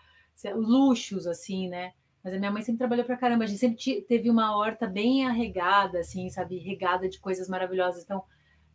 [0.55, 1.95] luxos assim, né?
[2.23, 3.45] Mas a minha mãe sempre trabalhou para caramba.
[3.45, 8.05] A gente sempre teve uma horta bem arregada, assim, sabe, regada de coisas maravilhosas.
[8.05, 8.23] Então,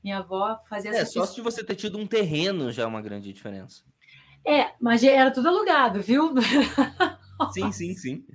[0.03, 3.31] minha avó fazia É, só se você ter tido um terreno já é uma grande
[3.31, 3.83] diferença.
[4.43, 6.33] É, mas era tudo alugado, viu?
[7.53, 8.25] Sim, sim, sim.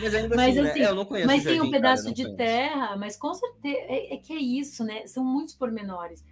[0.00, 0.70] Mas ainda mas, assim, né?
[0.70, 0.86] assim né?
[0.86, 4.32] eu não conheço Mas tem um pedaço de terra, mas com certeza é, é, que
[4.32, 5.06] é isso, né?
[5.06, 6.24] São muitos pormenores.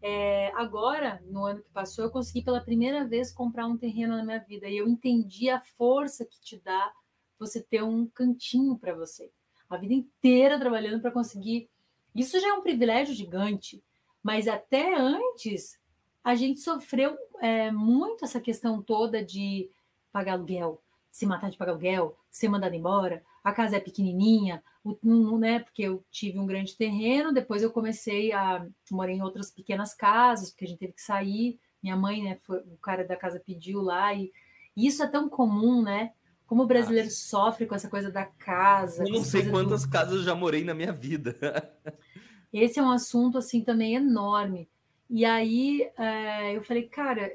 [0.00, 4.24] É, agora, no ano que passou, eu consegui pela primeira vez comprar um terreno na
[4.24, 6.92] minha vida e eu entendi a força que te dá
[7.38, 9.30] você ter um cantinho para você.
[9.70, 11.70] A vida inteira trabalhando para conseguir.
[12.14, 13.82] Isso já é um privilégio gigante,
[14.22, 15.78] mas até antes
[16.22, 19.70] a gente sofreu é, muito essa questão toda de
[20.12, 20.81] pagar aluguel,
[21.12, 25.82] se matar de pagar aluguel, ser mandado embora, a casa é pequenininha, o, né, porque
[25.82, 30.64] eu tive um grande terreno, depois eu comecei a morar em outras pequenas casas, porque
[30.64, 34.14] a gente teve que sair, minha mãe, né, foi, o cara da casa pediu lá,
[34.14, 34.32] e,
[34.74, 36.12] e isso é tão comum, né,
[36.46, 37.16] como o brasileiro Nossa.
[37.16, 39.04] sofre com essa coisa da casa.
[39.04, 39.90] Eu não sei quantas do...
[39.90, 41.36] casas eu já morei na minha vida.
[42.52, 44.68] Esse é um assunto, assim, também enorme.
[45.08, 47.32] E aí, é, eu falei, cara,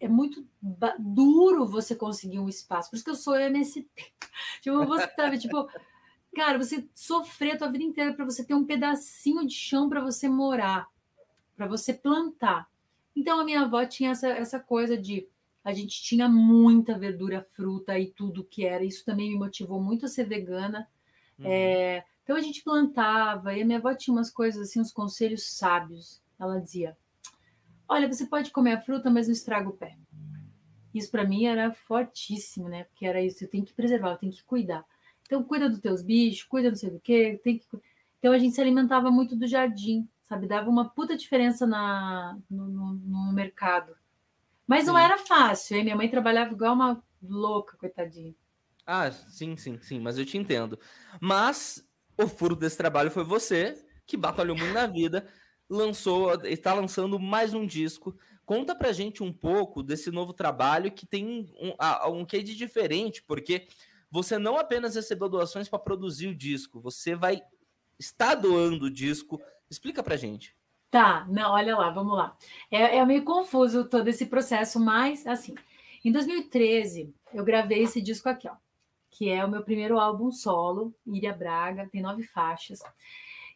[0.00, 0.44] é muito
[0.98, 2.90] duro você conseguir um espaço.
[2.90, 3.86] Por isso que eu sou MST.
[4.62, 5.68] tipo, você sabe, tipo,
[6.34, 10.00] cara, você sofrer a tua vida inteira para você ter um pedacinho de chão para
[10.00, 10.88] você morar,
[11.54, 12.68] para você plantar.
[13.14, 15.28] Então a minha avó tinha essa, essa coisa de
[15.62, 18.82] a gente tinha muita verdura, fruta e tudo que era.
[18.82, 20.88] Isso também me motivou muito a ser vegana.
[21.38, 21.44] Uhum.
[21.46, 25.46] É, então a gente plantava e a minha avó tinha umas coisas assim, uns conselhos
[25.46, 26.22] sábios.
[26.38, 26.96] Ela dizia:
[27.90, 29.96] Olha, você pode comer a fruta, mas não estraga o pé.
[30.94, 32.84] Isso para mim era fortíssimo, né?
[32.84, 34.84] Porque era isso, eu tenho que preservar, eu tenho que cuidar.
[35.26, 37.66] Então, cuida dos teus bichos, cuida não sei do que, tem que.
[38.20, 40.46] Então, a gente se alimentava muito do jardim, sabe?
[40.46, 43.96] Dava uma puta diferença na, no, no, no mercado.
[44.68, 44.92] Mas sim.
[44.92, 45.82] não era fácil, hein?
[45.82, 48.32] Minha mãe trabalhava igual uma louca, coitadinha.
[48.86, 50.78] Ah, sim, sim, sim, mas eu te entendo.
[51.20, 51.84] Mas
[52.16, 55.26] o furo desse trabalho foi você, que batalhou muito na vida,
[55.70, 58.14] lançou, está lançando mais um disco.
[58.44, 61.74] Conta pra gente um pouco desse novo trabalho que tem um,
[62.12, 63.68] um quê de diferente, porque
[64.10, 67.40] você não apenas recebeu doações para produzir o disco, você vai
[67.96, 69.40] estar doando o disco.
[69.70, 70.56] Explica pra gente.
[70.90, 72.36] Tá, não, olha lá, vamos lá.
[72.68, 75.54] É, é meio confuso todo esse processo, mas assim,
[76.04, 78.56] em 2013 eu gravei esse disco aqui, ó,
[79.08, 82.80] que é o meu primeiro álbum solo, Iria Braga, tem nove faixas.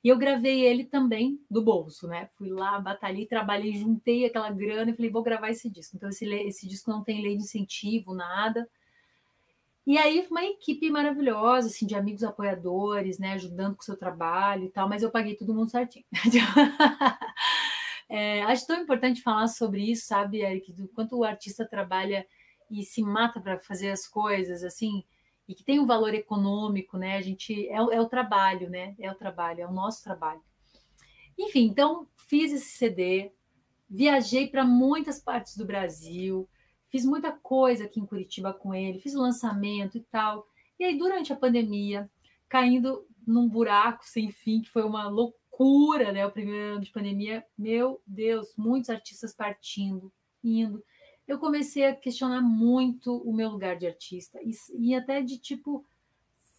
[0.05, 2.29] E eu gravei ele também do bolso, né?
[2.37, 5.97] Fui lá, batalhei, trabalhei, juntei aquela grana e falei, vou gravar esse disco.
[5.97, 8.69] Então, esse, esse disco não tem lei de incentivo, nada.
[9.87, 13.33] E aí, uma equipe maravilhosa, assim, de amigos apoiadores, né?
[13.33, 16.05] Ajudando com o seu trabalho e tal, mas eu paguei todo mundo certinho.
[18.07, 20.71] é, acho tão importante falar sobre isso, sabe, Eric?
[20.75, 22.27] Do quanto o artista trabalha
[22.71, 25.03] e se mata para fazer as coisas, assim
[25.49, 27.17] e que tem um valor econômico, né?
[27.17, 28.95] A gente é, é, o trabalho, né?
[28.99, 30.41] É o trabalho, é o nosso trabalho.
[31.39, 33.33] Enfim, então fiz esse CD,
[33.89, 36.49] viajei para muitas partes do Brasil,
[36.89, 40.47] fiz muita coisa aqui em Curitiba com ele, fiz o lançamento e tal.
[40.79, 42.11] E aí, durante a pandemia,
[42.49, 46.27] caindo num buraco sem fim, que foi uma loucura, né?
[46.27, 50.83] O primeiro ano de pandemia, meu Deus, muitos artistas partindo, indo.
[51.27, 55.85] Eu comecei a questionar muito o meu lugar de artista e, e até de tipo,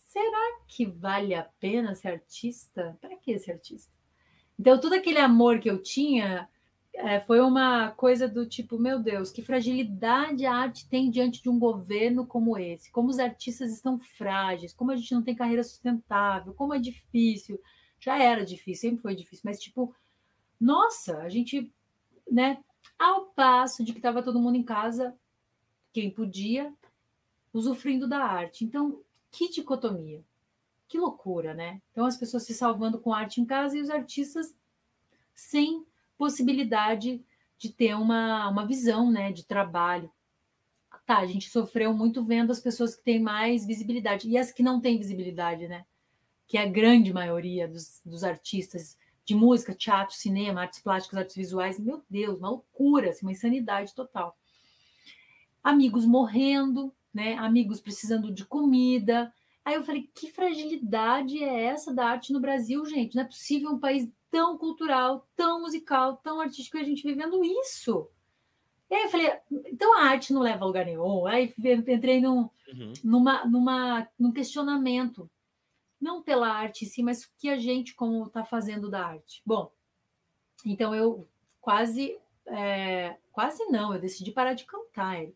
[0.08, 2.98] será que vale a pena ser artista?
[3.00, 3.94] Para que ser artista?
[4.58, 6.50] Então, todo aquele amor que eu tinha
[6.94, 11.50] é, foi uma coisa do tipo, meu Deus, que fragilidade a arte tem diante de
[11.50, 15.64] um governo como esse, como os artistas estão frágeis, como a gente não tem carreira
[15.64, 17.60] sustentável, como é difícil.
[18.00, 19.94] Já era difícil, sempre foi difícil, mas tipo,
[20.60, 21.72] nossa, a gente,
[22.32, 22.64] né,
[22.98, 25.16] ao passo de que estava todo mundo em casa,
[25.92, 26.74] quem podia,
[27.54, 28.66] usufruindo da arte.
[28.66, 30.24] Então, que dicotomia,
[30.88, 31.82] que loucura, né?
[31.92, 34.56] Então, as pessoas se salvando com arte em casa e os artistas
[35.34, 35.86] sem
[36.18, 37.24] possibilidade
[37.58, 40.12] de ter uma, uma visão né, de trabalho.
[41.06, 44.64] Tá, a gente sofreu muito vendo as pessoas que têm mais visibilidade e as que
[44.64, 45.86] não têm visibilidade, né?
[46.48, 51.36] Que é a grande maioria dos, dos artistas de música, teatro, cinema, artes plásticas, artes
[51.36, 51.80] visuais.
[51.80, 54.38] Meu Deus, uma loucura, assim, uma insanidade total.
[55.64, 57.36] Amigos morrendo, né?
[57.38, 59.34] Amigos precisando de comida.
[59.64, 63.16] Aí eu falei, que fragilidade é essa da arte no Brasil, gente?
[63.16, 68.08] Não é possível um país tão cultural, tão musical, tão artístico, a gente vivendo isso.
[68.92, 69.32] E aí eu falei,
[69.66, 71.26] então a arte não leva a lugar nenhum.
[71.26, 72.94] Aí entrei num, uhum.
[73.04, 75.28] numa, numa, num questionamento,
[76.06, 79.42] não pela arte em si, mas o que a gente como está fazendo da arte.
[79.46, 79.72] Bom,
[80.66, 81.28] então eu
[81.60, 85.36] quase, é, quase não, eu decidi parar de cantar, Eric.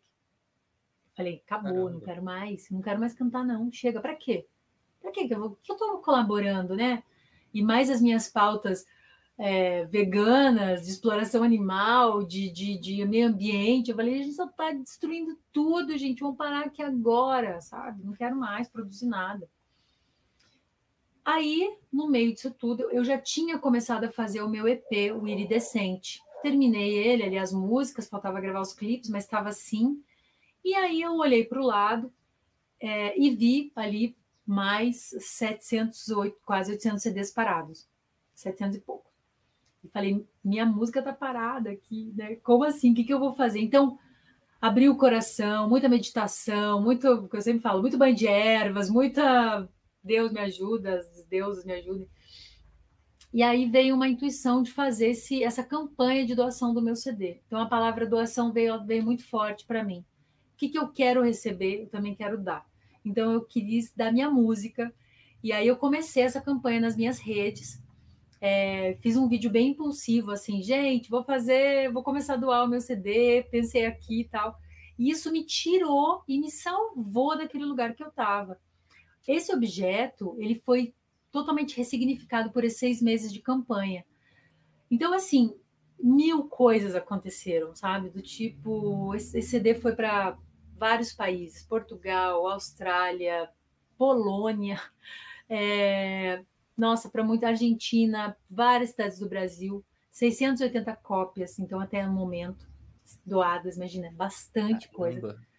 [1.15, 1.91] Falei, acabou, Caramba.
[1.91, 4.45] não quero mais, não quero mais cantar não, chega, para quê?
[5.01, 7.03] Para quê que eu, que eu tô colaborando, né?
[7.53, 8.85] e mais as minhas pautas
[9.37, 13.89] é, veganas, de exploração animal, de, de, de, meio ambiente.
[13.89, 16.19] Eu falei, a gente só está destruindo tudo, gente.
[16.19, 18.03] Vamos parar aqui agora, sabe?
[18.03, 19.49] Não quero mais produzir nada.
[21.23, 25.27] Aí, no meio disso tudo, eu já tinha começado a fazer o meu EP, o
[25.27, 26.21] Iridescente.
[26.41, 30.01] Terminei ele, ali as músicas, faltava gravar os clipes, mas estava assim.
[30.63, 32.11] E aí eu olhei para o lado
[32.79, 37.87] é, e vi ali mais 708, quase 800 CDs parados.
[38.33, 39.11] 700 e pouco.
[39.83, 42.35] E falei, minha música tá parada aqui, né?
[42.37, 42.91] Como assim?
[42.91, 43.59] O que, que eu vou fazer?
[43.59, 43.97] Então,
[44.61, 49.69] abri o coração, muita meditação, muito, que eu sempre falo, muito banho de ervas, muita
[50.03, 52.07] Deus me ajuda, deuses me ajudem.
[53.31, 57.41] E aí veio uma intuição de fazer esse, essa campanha de doação do meu CD.
[57.45, 60.03] Então a palavra doação veio, veio muito forte para mim.
[60.53, 62.65] O que, que eu quero receber, eu também quero dar.
[63.05, 64.91] Então eu quis dar minha música.
[65.43, 67.81] E aí eu comecei essa campanha nas minhas redes.
[68.41, 72.67] É, fiz um vídeo bem impulsivo, assim, gente, vou fazer, vou começar a doar o
[72.67, 74.57] meu CD, pensei aqui e tal.
[74.97, 78.57] E isso me tirou e me salvou daquele lugar que eu estava.
[79.29, 80.91] Esse objeto, ele foi
[81.31, 84.03] totalmente ressignificado por esses seis meses de campanha.
[84.89, 85.55] Então, assim,
[86.01, 88.09] mil coisas aconteceram, sabe?
[88.09, 90.35] Do tipo, esse CD foi para
[90.75, 93.47] vários países: Portugal, Austrália,
[93.99, 94.81] Polônia,
[95.47, 96.43] é,
[96.75, 102.67] nossa, para muita Argentina, várias cidades do Brasil, 680 cópias, então até o momento
[103.23, 104.97] doadas, imagina, bastante Caramba.
[104.97, 105.49] coisa.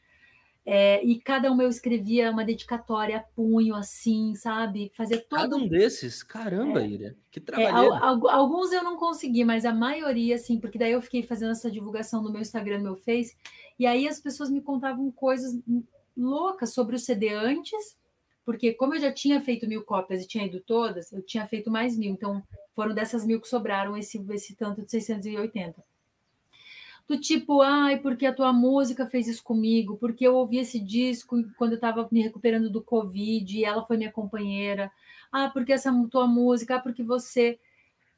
[0.65, 4.93] É, e cada um eu escrevia uma dedicatória a punho, assim, sabe?
[4.95, 5.41] Fazer todo.
[5.41, 6.23] Cada um desses?
[6.23, 7.95] Caramba, é, Ira, que trabalho.
[7.95, 11.71] É, alguns eu não consegui, mas a maioria, assim, porque daí eu fiquei fazendo essa
[11.71, 13.37] divulgação no meu Instagram, no meu Face,
[13.79, 15.59] e aí as pessoas me contavam coisas
[16.17, 17.97] loucas sobre o CD antes,
[18.45, 21.71] porque como eu já tinha feito mil cópias e tinha ido todas, eu tinha feito
[21.71, 22.43] mais mil, então
[22.75, 25.90] foram dessas mil que sobraram esse, esse tanto de 680
[27.11, 31.37] do tipo, ai, porque a tua música fez isso comigo, porque eu ouvi esse disco
[31.59, 34.93] quando eu estava me recuperando do Covid e ela foi minha companheira.
[35.33, 37.59] Ah, porque essa tua música, ah, porque você.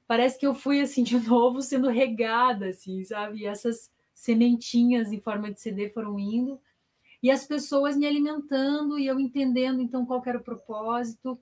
[0.06, 3.38] Parece que eu fui assim de novo sendo regada, assim, sabe?
[3.40, 6.60] E essas sementinhas em forma de CD foram indo
[7.22, 11.38] e as pessoas me alimentando e eu entendendo então qual era o propósito.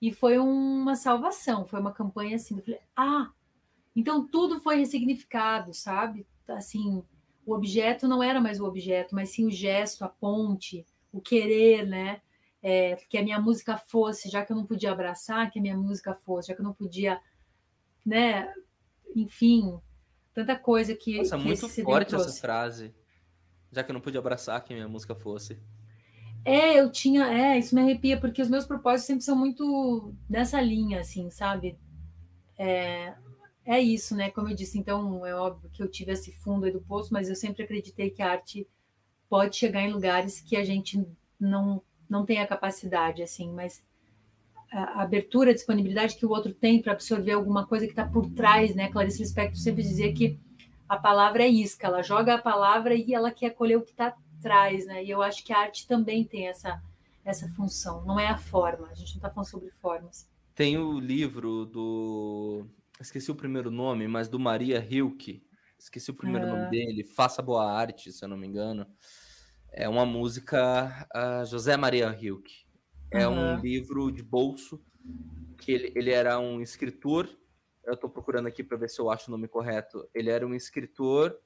[0.00, 2.58] E foi uma salvação, foi uma campanha assim.
[2.58, 3.32] Eu falei, ah,
[3.96, 6.24] então tudo foi ressignificado, sabe?
[6.48, 7.02] Assim,
[7.44, 11.86] o objeto não era mais o objeto, mas sim o gesto, a ponte, o querer,
[11.86, 12.20] né?
[12.62, 15.76] É, que a minha música fosse, já que eu não podia abraçar, que a minha
[15.76, 17.20] música fosse, já que eu não podia,
[18.04, 18.52] né?
[19.14, 19.80] Enfim,
[20.34, 21.18] tanta coisa que.
[21.18, 22.94] Nossa, que muito forte essa frase.
[23.70, 25.58] Já que eu não podia abraçar que a minha música fosse.
[26.44, 27.26] É, eu tinha.
[27.26, 31.78] É, isso me arrepia, porque os meus propósitos sempre são muito nessa linha, assim, sabe?
[32.58, 33.14] É,
[33.66, 34.30] é isso, né?
[34.30, 37.28] Como eu disse, então é óbvio que eu tive esse fundo aí do poço, mas
[37.28, 38.66] eu sempre acreditei que a arte
[39.28, 41.04] pode chegar em lugares que a gente
[41.38, 43.82] não, não tem a capacidade, assim, mas
[44.70, 48.30] a abertura, a disponibilidade que o outro tem para absorver alguma coisa que está por
[48.30, 48.88] trás, né?
[48.88, 50.38] Clarice Lispector sempre dizia que
[50.88, 54.14] a palavra é isca, ela joga a palavra e ela quer colher o que está
[54.38, 55.04] atrás, né?
[55.04, 56.80] E eu acho que a arte também tem essa,
[57.24, 60.28] essa função, não é a forma, a gente não está falando sobre formas.
[60.54, 62.64] Tem o livro do.
[63.00, 65.44] Esqueci o primeiro nome, mas do Maria Hilke.
[65.78, 67.04] Esqueci o primeiro nome dele.
[67.04, 68.86] Faça Boa Arte, se eu não me engano.
[69.70, 72.64] É uma música uh, José Maria Hilke.
[73.10, 73.54] É uhum.
[73.54, 74.82] um livro de bolso
[75.58, 77.28] que ele, ele era um escritor.
[77.84, 80.08] Eu estou procurando aqui para ver se eu acho o nome correto.
[80.14, 81.38] Ele era um escritor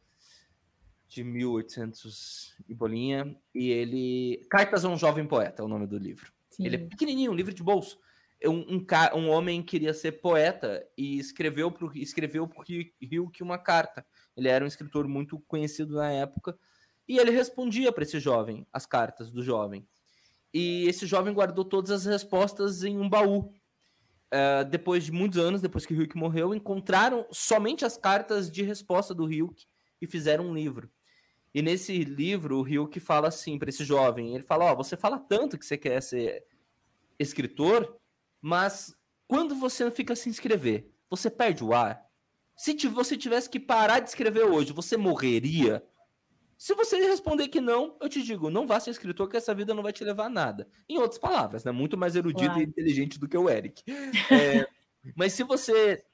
[1.08, 5.98] de 1800 e bolinha e ele Cartas a um jovem poeta é o nome do
[5.98, 6.32] livro.
[6.50, 6.64] Sim.
[6.64, 7.98] Ele é pequenininho, um livro de bolso
[8.44, 8.86] um, um,
[9.16, 12.64] um homem queria ser poeta e escreveu para escreveu pro
[13.00, 14.04] Hilke uma carta.
[14.36, 16.58] Ele era um escritor muito conhecido na época
[17.06, 19.86] e ele respondia para esse jovem as cartas do jovem.
[20.52, 23.52] E esse jovem guardou todas as respostas em um baú.
[24.32, 29.12] Uh, depois de muitos anos, depois que Hilke morreu, encontraram somente as cartas de resposta
[29.12, 29.66] do Hilke
[30.00, 30.90] e fizeram um livro.
[31.52, 34.96] E nesse livro, o Hilke fala assim para esse jovem: ele fala, ó, oh, você
[34.96, 36.44] fala tanto que você quer ser
[37.18, 37.99] escritor,
[38.40, 38.94] mas
[39.26, 42.04] quando você fica sem escrever, você perde o ar?
[42.56, 45.82] Se você tivesse que parar de escrever hoje, você morreria?
[46.58, 49.72] Se você responder que não, eu te digo, não vá ser escritor, que essa vida
[49.72, 50.68] não vai te levar a nada.
[50.88, 51.72] Em outras palavras, né?
[51.72, 53.82] Muito mais erudito e inteligente do que o Eric.
[54.30, 54.66] É,
[55.16, 56.04] mas se você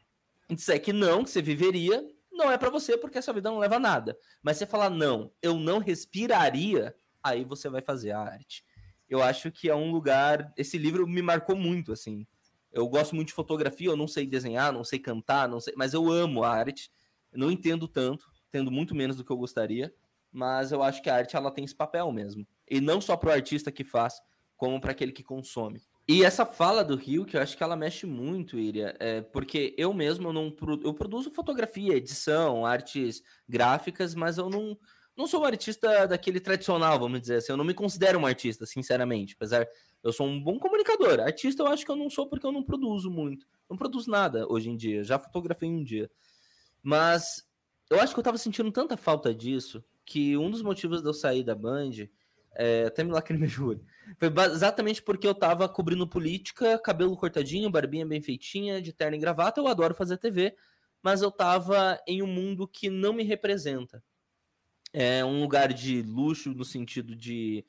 [0.48, 3.76] disser que não, que você viveria, não é para você, porque essa vida não leva
[3.76, 4.16] a nada.
[4.40, 8.64] Mas você falar, não, eu não respiraria, aí você vai fazer a arte
[9.08, 10.52] eu acho que é um lugar.
[10.56, 12.26] Esse livro me marcou muito, assim.
[12.72, 15.94] Eu gosto muito de fotografia, eu não sei desenhar, não sei cantar, não sei, mas
[15.94, 16.90] eu amo a arte.
[17.32, 19.94] Eu não entendo tanto, entendo muito menos do que eu gostaria,
[20.30, 22.46] mas eu acho que a arte ela tem esse papel mesmo.
[22.68, 24.20] E não só para o artista que faz,
[24.56, 25.80] como para aquele que consome.
[26.08, 29.74] E essa fala do Rio, que eu acho que ela mexe muito, Iria, é porque
[29.76, 30.54] eu mesmo não
[30.84, 34.78] eu produzo fotografia, edição, artes gráficas, mas eu não
[35.16, 37.52] não sou um artista daquele tradicional, vamos dizer assim.
[37.52, 39.34] Eu não me considero um artista, sinceramente.
[39.34, 39.66] Apesar,
[40.02, 41.20] eu sou um bom comunicador.
[41.20, 43.46] Artista eu acho que eu não sou porque eu não produzo muito.
[43.68, 45.02] Não produzo nada hoje em dia.
[45.02, 46.10] Já fotografei um dia.
[46.82, 47.48] Mas
[47.88, 51.14] eu acho que eu tava sentindo tanta falta disso que um dos motivos de eu
[51.14, 52.08] sair da Band,
[52.54, 53.80] é, até me lacrimejou,
[54.18, 59.20] foi exatamente porque eu tava cobrindo política, cabelo cortadinho, barbinha bem feitinha, de terno e
[59.20, 59.60] gravata.
[59.60, 60.54] Eu adoro fazer TV,
[61.02, 64.02] mas eu tava em um mundo que não me representa
[64.98, 67.62] é um lugar de luxo no sentido de,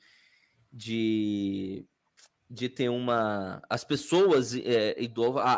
[0.72, 1.84] de,
[2.48, 3.60] de ter uma.
[3.68, 4.96] As pessoas é,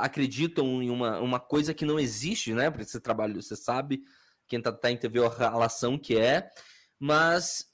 [0.01, 2.73] acreditam em uma, uma coisa que não existe, né?
[2.73, 4.03] Para esse trabalho, você sabe,
[4.49, 6.51] quem tá, tá em TV a relação que é,
[6.99, 7.73] mas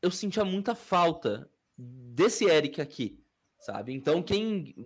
[0.00, 3.20] eu sentia muita falta desse Eric aqui,
[3.58, 3.92] sabe?
[3.92, 4.76] Então, quem.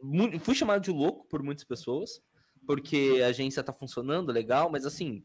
[0.40, 2.22] Fui chamado de louco por muitas pessoas,
[2.66, 5.22] porque a agência tá funcionando legal, mas assim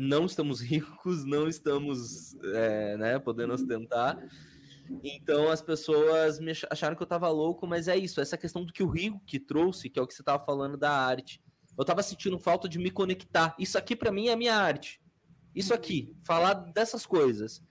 [0.00, 4.18] não estamos ricos, não estamos é, né, podendo ostentar.
[5.04, 8.72] Então as pessoas me acharam que eu tava louco, mas é isso, essa questão do
[8.72, 11.40] que o Rio que trouxe, que é o que você tava falando da arte.
[11.78, 13.54] Eu tava sentindo falta de me conectar.
[13.58, 15.00] Isso aqui para mim é minha arte.
[15.54, 17.62] Isso aqui, falar dessas coisas,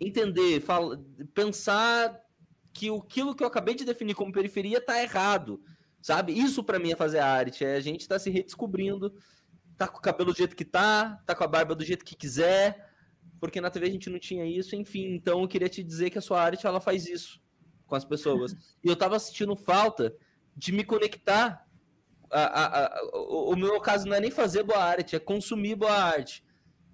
[0.00, 1.02] entender, fala,
[1.34, 2.20] pensar
[2.72, 5.62] que aquilo que eu acabei de definir como periferia tá errado,
[6.02, 6.32] sabe?
[6.32, 9.14] Isso para mim é fazer arte, é a gente tá se redescobrindo
[9.76, 12.16] tá com o cabelo do jeito que tá, tá com a barba do jeito que
[12.16, 12.90] quiser,
[13.40, 15.14] porque na TV a gente não tinha isso, enfim.
[15.14, 17.40] Então eu queria te dizer que a sua arte ela faz isso
[17.86, 18.54] com as pessoas.
[18.82, 20.14] E eu tava sentindo falta
[20.56, 21.66] de me conectar.
[22.30, 25.76] A, a, a, o, o meu caso não é nem fazer boa arte, é consumir
[25.76, 26.44] boa arte.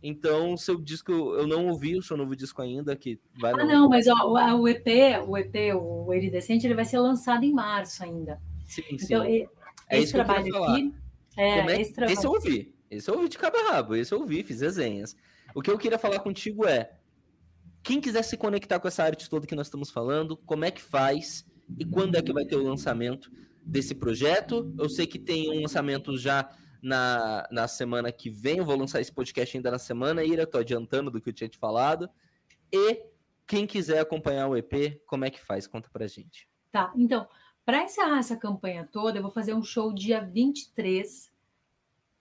[0.02, 3.52] Então, seu disco eu não ouvi, o seu novo disco ainda, que vai.
[3.52, 4.86] Ah, não, mas ó, o EP,
[5.28, 8.40] o EP, o Iridescente, ele vai ser lançado em março ainda.
[8.66, 8.96] Sim, sim.
[9.04, 9.48] Então, é
[9.90, 10.92] esse trabalho aqui
[11.36, 12.71] é, é esse, esse, eu ouvi.
[12.92, 13.96] Esse eu ouvi de cabo a rabo.
[13.96, 15.16] Esse eu ouvi, fiz resenhas.
[15.54, 16.92] O que eu queria falar contigo é:
[17.82, 20.82] quem quiser se conectar com essa arte toda que nós estamos falando, como é que
[20.82, 21.46] faz
[21.78, 23.30] e quando é que vai ter o lançamento
[23.64, 24.74] desse projeto?
[24.78, 28.58] Eu sei que tem um lançamento já na, na semana que vem.
[28.58, 30.46] Eu vou lançar esse podcast ainda na semana, Ira.
[30.46, 32.10] Tô adiantando do que eu tinha te falado.
[32.70, 33.02] E
[33.46, 35.66] quem quiser acompanhar o EP, como é que faz?
[35.66, 36.46] Conta pra gente.
[36.70, 37.26] Tá, então,
[37.64, 41.31] para encerrar essa campanha toda, eu vou fazer um show dia 23,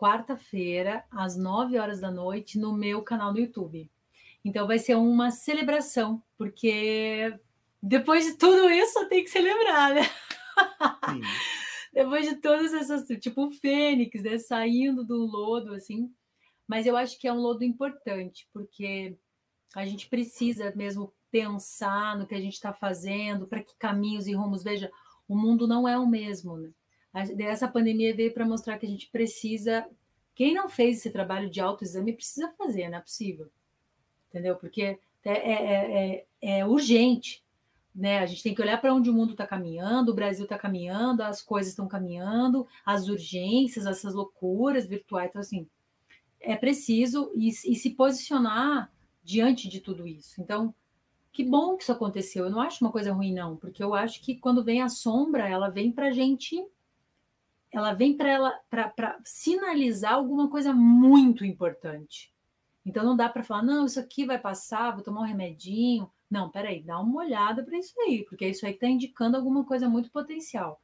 [0.01, 3.87] quarta-feira, às 9 horas da noite, no meu canal no YouTube.
[4.43, 7.37] Então vai ser uma celebração, porque
[7.79, 10.01] depois de tudo isso tem que celebrar, né?
[11.93, 16.11] depois de todas essas, tipo o Fênix, né, saindo do lodo, assim.
[16.67, 19.15] Mas eu acho que é um lodo importante, porque
[19.75, 24.33] a gente precisa mesmo pensar no que a gente está fazendo, para que caminhos e
[24.33, 24.63] rumos.
[24.63, 24.91] Veja,
[25.27, 26.71] o mundo não é o mesmo, né?
[27.13, 29.85] Essa pandemia veio para mostrar que a gente precisa.
[30.33, 33.49] Quem não fez esse trabalho de autoexame precisa fazer, não é possível.
[34.29, 34.55] Entendeu?
[34.55, 37.43] Porque é, é, é, é urgente.
[37.93, 38.19] Né?
[38.19, 41.21] A gente tem que olhar para onde o mundo está caminhando, o Brasil está caminhando,
[41.21, 45.29] as coisas estão caminhando, as urgências, essas loucuras virtuais.
[45.29, 45.67] Então, assim,
[46.39, 48.91] é preciso e, e se posicionar
[49.23, 50.41] diante de tudo isso.
[50.41, 50.73] Então,
[51.31, 52.45] que bom que isso aconteceu.
[52.45, 55.47] Eu não acho uma coisa ruim, não, porque eu acho que quando vem a sombra,
[55.47, 56.65] ela vem para a gente,
[57.71, 62.31] ela vem para ela para sinalizar alguma coisa muito importante.
[62.85, 66.11] Então não dá para falar, não, isso aqui vai passar, vou tomar um remedinho.
[66.29, 69.65] Não, peraí, dá uma olhada para isso aí, porque é isso aí está indicando alguma
[69.65, 70.81] coisa muito potencial.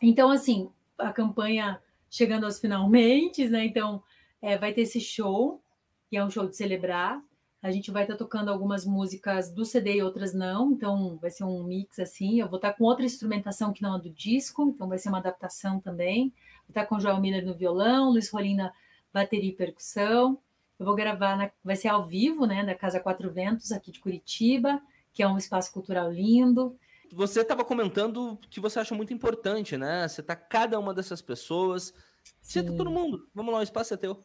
[0.00, 3.64] Então, assim, a campanha chegando aos finalmente, né?
[3.64, 4.02] Então,
[4.40, 5.62] é, vai ter esse show,
[6.08, 7.22] que é um show de celebrar.
[7.66, 11.32] A gente vai estar tá tocando algumas músicas do CD e outras não, então vai
[11.32, 12.38] ser um mix assim.
[12.40, 15.08] Eu vou estar tá com outra instrumentação que não é do disco, então vai ser
[15.08, 16.32] uma adaptação também.
[16.60, 18.72] Vou estar tá com o Joel Miller no violão, Luiz Rolina
[19.12, 20.38] bateria e percussão.
[20.78, 23.98] Eu vou gravar, na, vai ser ao vivo, né, da Casa Quatro Ventos, aqui de
[23.98, 24.80] Curitiba,
[25.12, 26.78] que é um espaço cultural lindo.
[27.12, 30.06] Você estava comentando que você acha muito importante, né?
[30.06, 31.92] Você tá cada uma dessas pessoas,
[32.40, 33.28] cita todo mundo.
[33.34, 34.24] Vamos lá, o espaço é teu.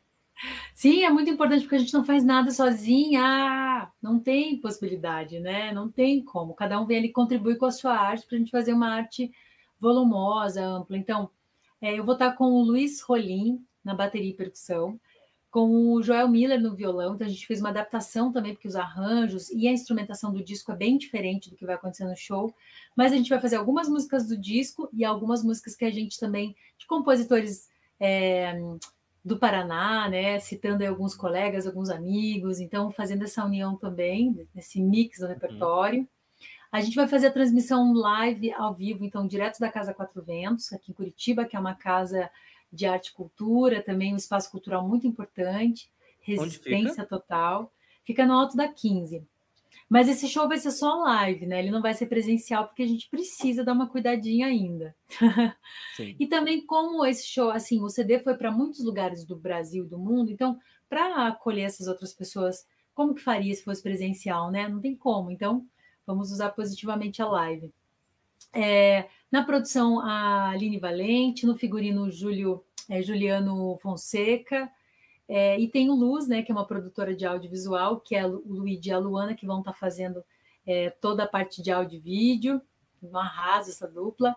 [0.74, 3.92] Sim, é muito importante porque a gente não faz nada sozinha.
[4.02, 5.72] Não tem possibilidade, né?
[5.72, 6.54] Não tem como.
[6.54, 9.32] Cada um vem ali contribuir com a sua arte para a gente fazer uma arte
[9.80, 10.98] volumosa, ampla.
[10.98, 11.30] Então,
[11.82, 15.00] é, eu vou estar com o Luiz Rolim na bateria e percussão,
[15.50, 17.16] com o Joel Miller no violão.
[17.16, 20.72] Então, a gente fez uma adaptação também, porque os arranjos e a instrumentação do disco
[20.72, 22.54] é bem diferente do que vai acontecer no show.
[22.96, 26.20] Mas a gente vai fazer algumas músicas do disco e algumas músicas que a gente
[26.20, 27.70] também, de compositores.
[28.00, 28.60] É,
[29.24, 35.20] do Paraná, né, citando alguns colegas, alguns amigos, então fazendo essa união também, nesse mix
[35.20, 35.30] do uhum.
[35.30, 36.00] repertório.
[36.00, 36.08] Uhum.
[36.72, 40.72] A gente vai fazer a transmissão live ao vivo, então, direto da Casa Quatro Ventos,
[40.72, 42.30] aqui em Curitiba, que é uma casa
[42.72, 45.92] de arte e cultura, também um espaço cultural muito importante,
[46.22, 47.72] resistência total.
[48.06, 49.28] Fica no alto da 15.
[49.92, 51.60] Mas esse show vai ser só live, né?
[51.60, 54.96] Ele não vai ser presencial porque a gente precisa dar uma cuidadinha ainda.
[56.18, 60.00] e também como esse show, assim, o CD foi para muitos lugares do Brasil, do
[60.00, 64.66] mundo, então para acolher essas outras pessoas, como que faria se fosse presencial, né?
[64.70, 65.30] Não tem como.
[65.30, 65.68] Então
[66.08, 67.70] vamos usar positivamente a live.
[68.54, 74.72] É, na produção a Aline Valente, no figurino Júlio, é, Juliano Fonseca,
[75.34, 78.44] é, e tem o Luz, né, que é uma produtora de audiovisual, que é o
[78.46, 80.22] Luiz e a Luana, que vão estar tá fazendo
[80.68, 82.62] é, toda a parte de áudio e vídeo.
[83.02, 84.36] Um arraso essa dupla.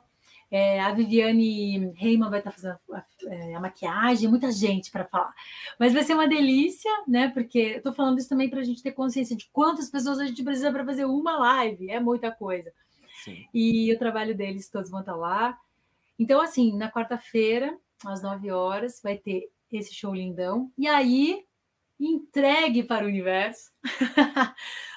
[0.49, 5.05] É, a Viviane Reiman vai estar tá fazendo a, é, a, maquiagem, muita gente para
[5.05, 5.35] falar.
[5.81, 7.29] Mas vai ser uma delícia, né?
[7.29, 10.27] Porque eu estou falando isso também para a gente ter consciência de quantas pessoas a
[10.27, 11.91] gente precisa para fazer uma live.
[11.91, 12.73] É muita coisa.
[13.25, 13.45] Sim.
[13.53, 15.59] E o trabalho deles todos vão estar tá lá.
[16.17, 17.77] Então, assim, na quarta-feira,
[18.07, 20.72] às 9 horas, vai ter esse show lindão.
[20.77, 21.45] E aí,
[21.99, 23.70] entregue para o universo,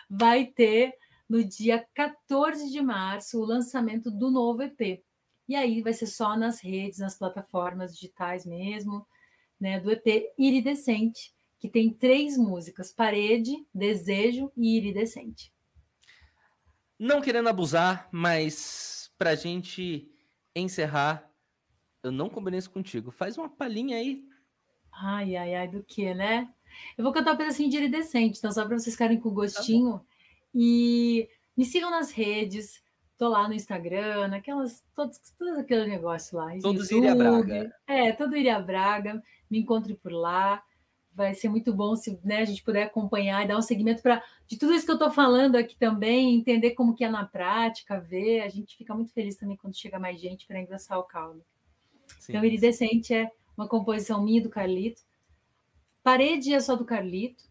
[0.09, 0.93] vai ter
[1.29, 5.03] no dia 14 de março o lançamento do novo EP.
[5.47, 9.05] E aí vai ser só nas redes, nas plataformas digitais mesmo,
[9.59, 15.53] né, do EP Iridescente, que tem três músicas: Parede, Desejo e Iridescente.
[16.99, 20.11] Não querendo abusar, mas para a gente
[20.55, 21.31] encerrar,
[22.03, 23.11] eu não combinei isso contigo.
[23.11, 24.27] Faz uma palhinha aí
[24.99, 26.49] Ai, ai, ai, do que, né?
[26.97, 29.99] Eu vou cantar um pedacinho de iridescente, então só para vocês ficarem com gostinho.
[29.99, 30.05] Tá
[30.53, 32.81] e me sigam nas redes,
[33.17, 36.51] tô lá no Instagram, naquelas, todos, todo aquele negócio lá.
[36.61, 37.71] Todos Iria Braga.
[37.85, 40.63] É, todo Iria Braga, me encontre por lá.
[41.13, 44.23] Vai ser muito bom se né, a gente puder acompanhar e dar um segmento para
[44.45, 47.99] de tudo isso que eu estou falando aqui também, entender como que é na prática,
[47.99, 48.41] ver.
[48.41, 51.43] A gente fica muito feliz também quando chega mais gente para engrossar o caldo.
[52.19, 55.01] Sim, então, iridescente é uma composição minha do Carlito.
[56.03, 57.43] Parede é só do Carlito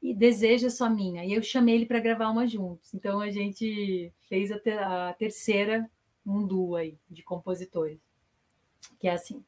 [0.00, 1.24] e Desejo é só minha.
[1.24, 2.94] E eu chamei ele para gravar uma juntos.
[2.94, 5.90] Então a gente fez a, ter, a terceira,
[6.24, 7.98] um duo aí de compositores.
[8.98, 9.44] Que é assim.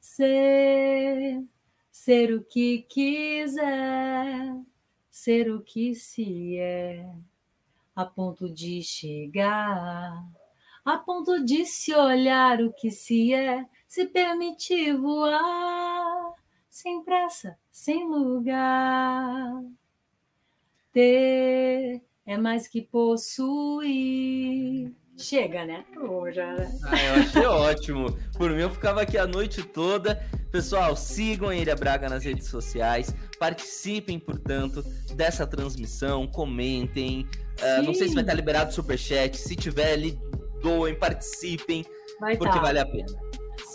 [0.00, 1.44] Ser,
[1.90, 4.56] ser o que quiser,
[5.10, 7.08] ser o que se é,
[7.94, 10.24] a ponto de chegar,
[10.84, 16.34] a ponto de se olhar o que se é, se permitir voar,
[16.70, 19.64] sem pressa, sem lugar.
[20.92, 25.84] Ter é mais que possuir, Chega, né?
[25.94, 26.54] Pô, já...
[26.84, 28.16] Ah, eu achei ótimo.
[28.36, 30.14] Por mim, eu ficava aqui a noite toda.
[30.52, 33.12] Pessoal, sigam a Ilha Braga nas redes sociais.
[33.36, 34.84] Participem, portanto,
[35.16, 36.28] dessa transmissão.
[36.28, 37.26] Comentem.
[37.60, 39.36] Uh, não sei se vai estar liberado o superchat.
[39.36, 40.16] Se tiver, ali,
[40.62, 41.84] doem, participem.
[42.20, 42.60] Vai porque tá.
[42.60, 43.12] vale a pena.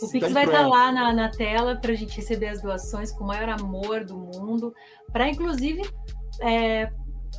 [0.01, 3.23] O Pix vai estar lá na, na tela para a gente receber as doações com
[3.23, 4.73] o maior amor do mundo.
[5.11, 5.81] Para, inclusive,
[6.41, 6.91] é,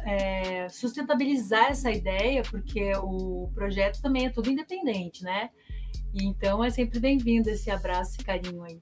[0.06, 5.50] é, sustentabilizar essa ideia, porque o projeto também é tudo independente, né?
[6.12, 8.80] E então é sempre bem-vindo esse abraço e carinho aí.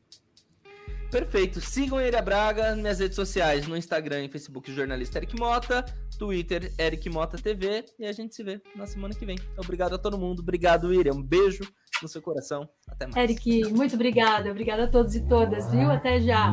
[1.12, 1.60] Perfeito.
[1.60, 5.84] Sigam Eira Braga nas redes sociais, no Instagram e Facebook, jornalista Eric Mota,
[6.18, 9.36] Twitter, Eric Mota TV, e a gente se vê na semana que vem.
[9.58, 10.40] Obrigado a todo mundo.
[10.40, 11.12] Obrigado, Ira.
[11.14, 11.64] Um beijo
[12.00, 12.66] no seu coração.
[12.88, 13.16] Até mais.
[13.18, 14.50] Eric, muito obrigada.
[14.50, 15.90] Obrigada a todos e todas, viu?
[15.90, 16.50] Até já.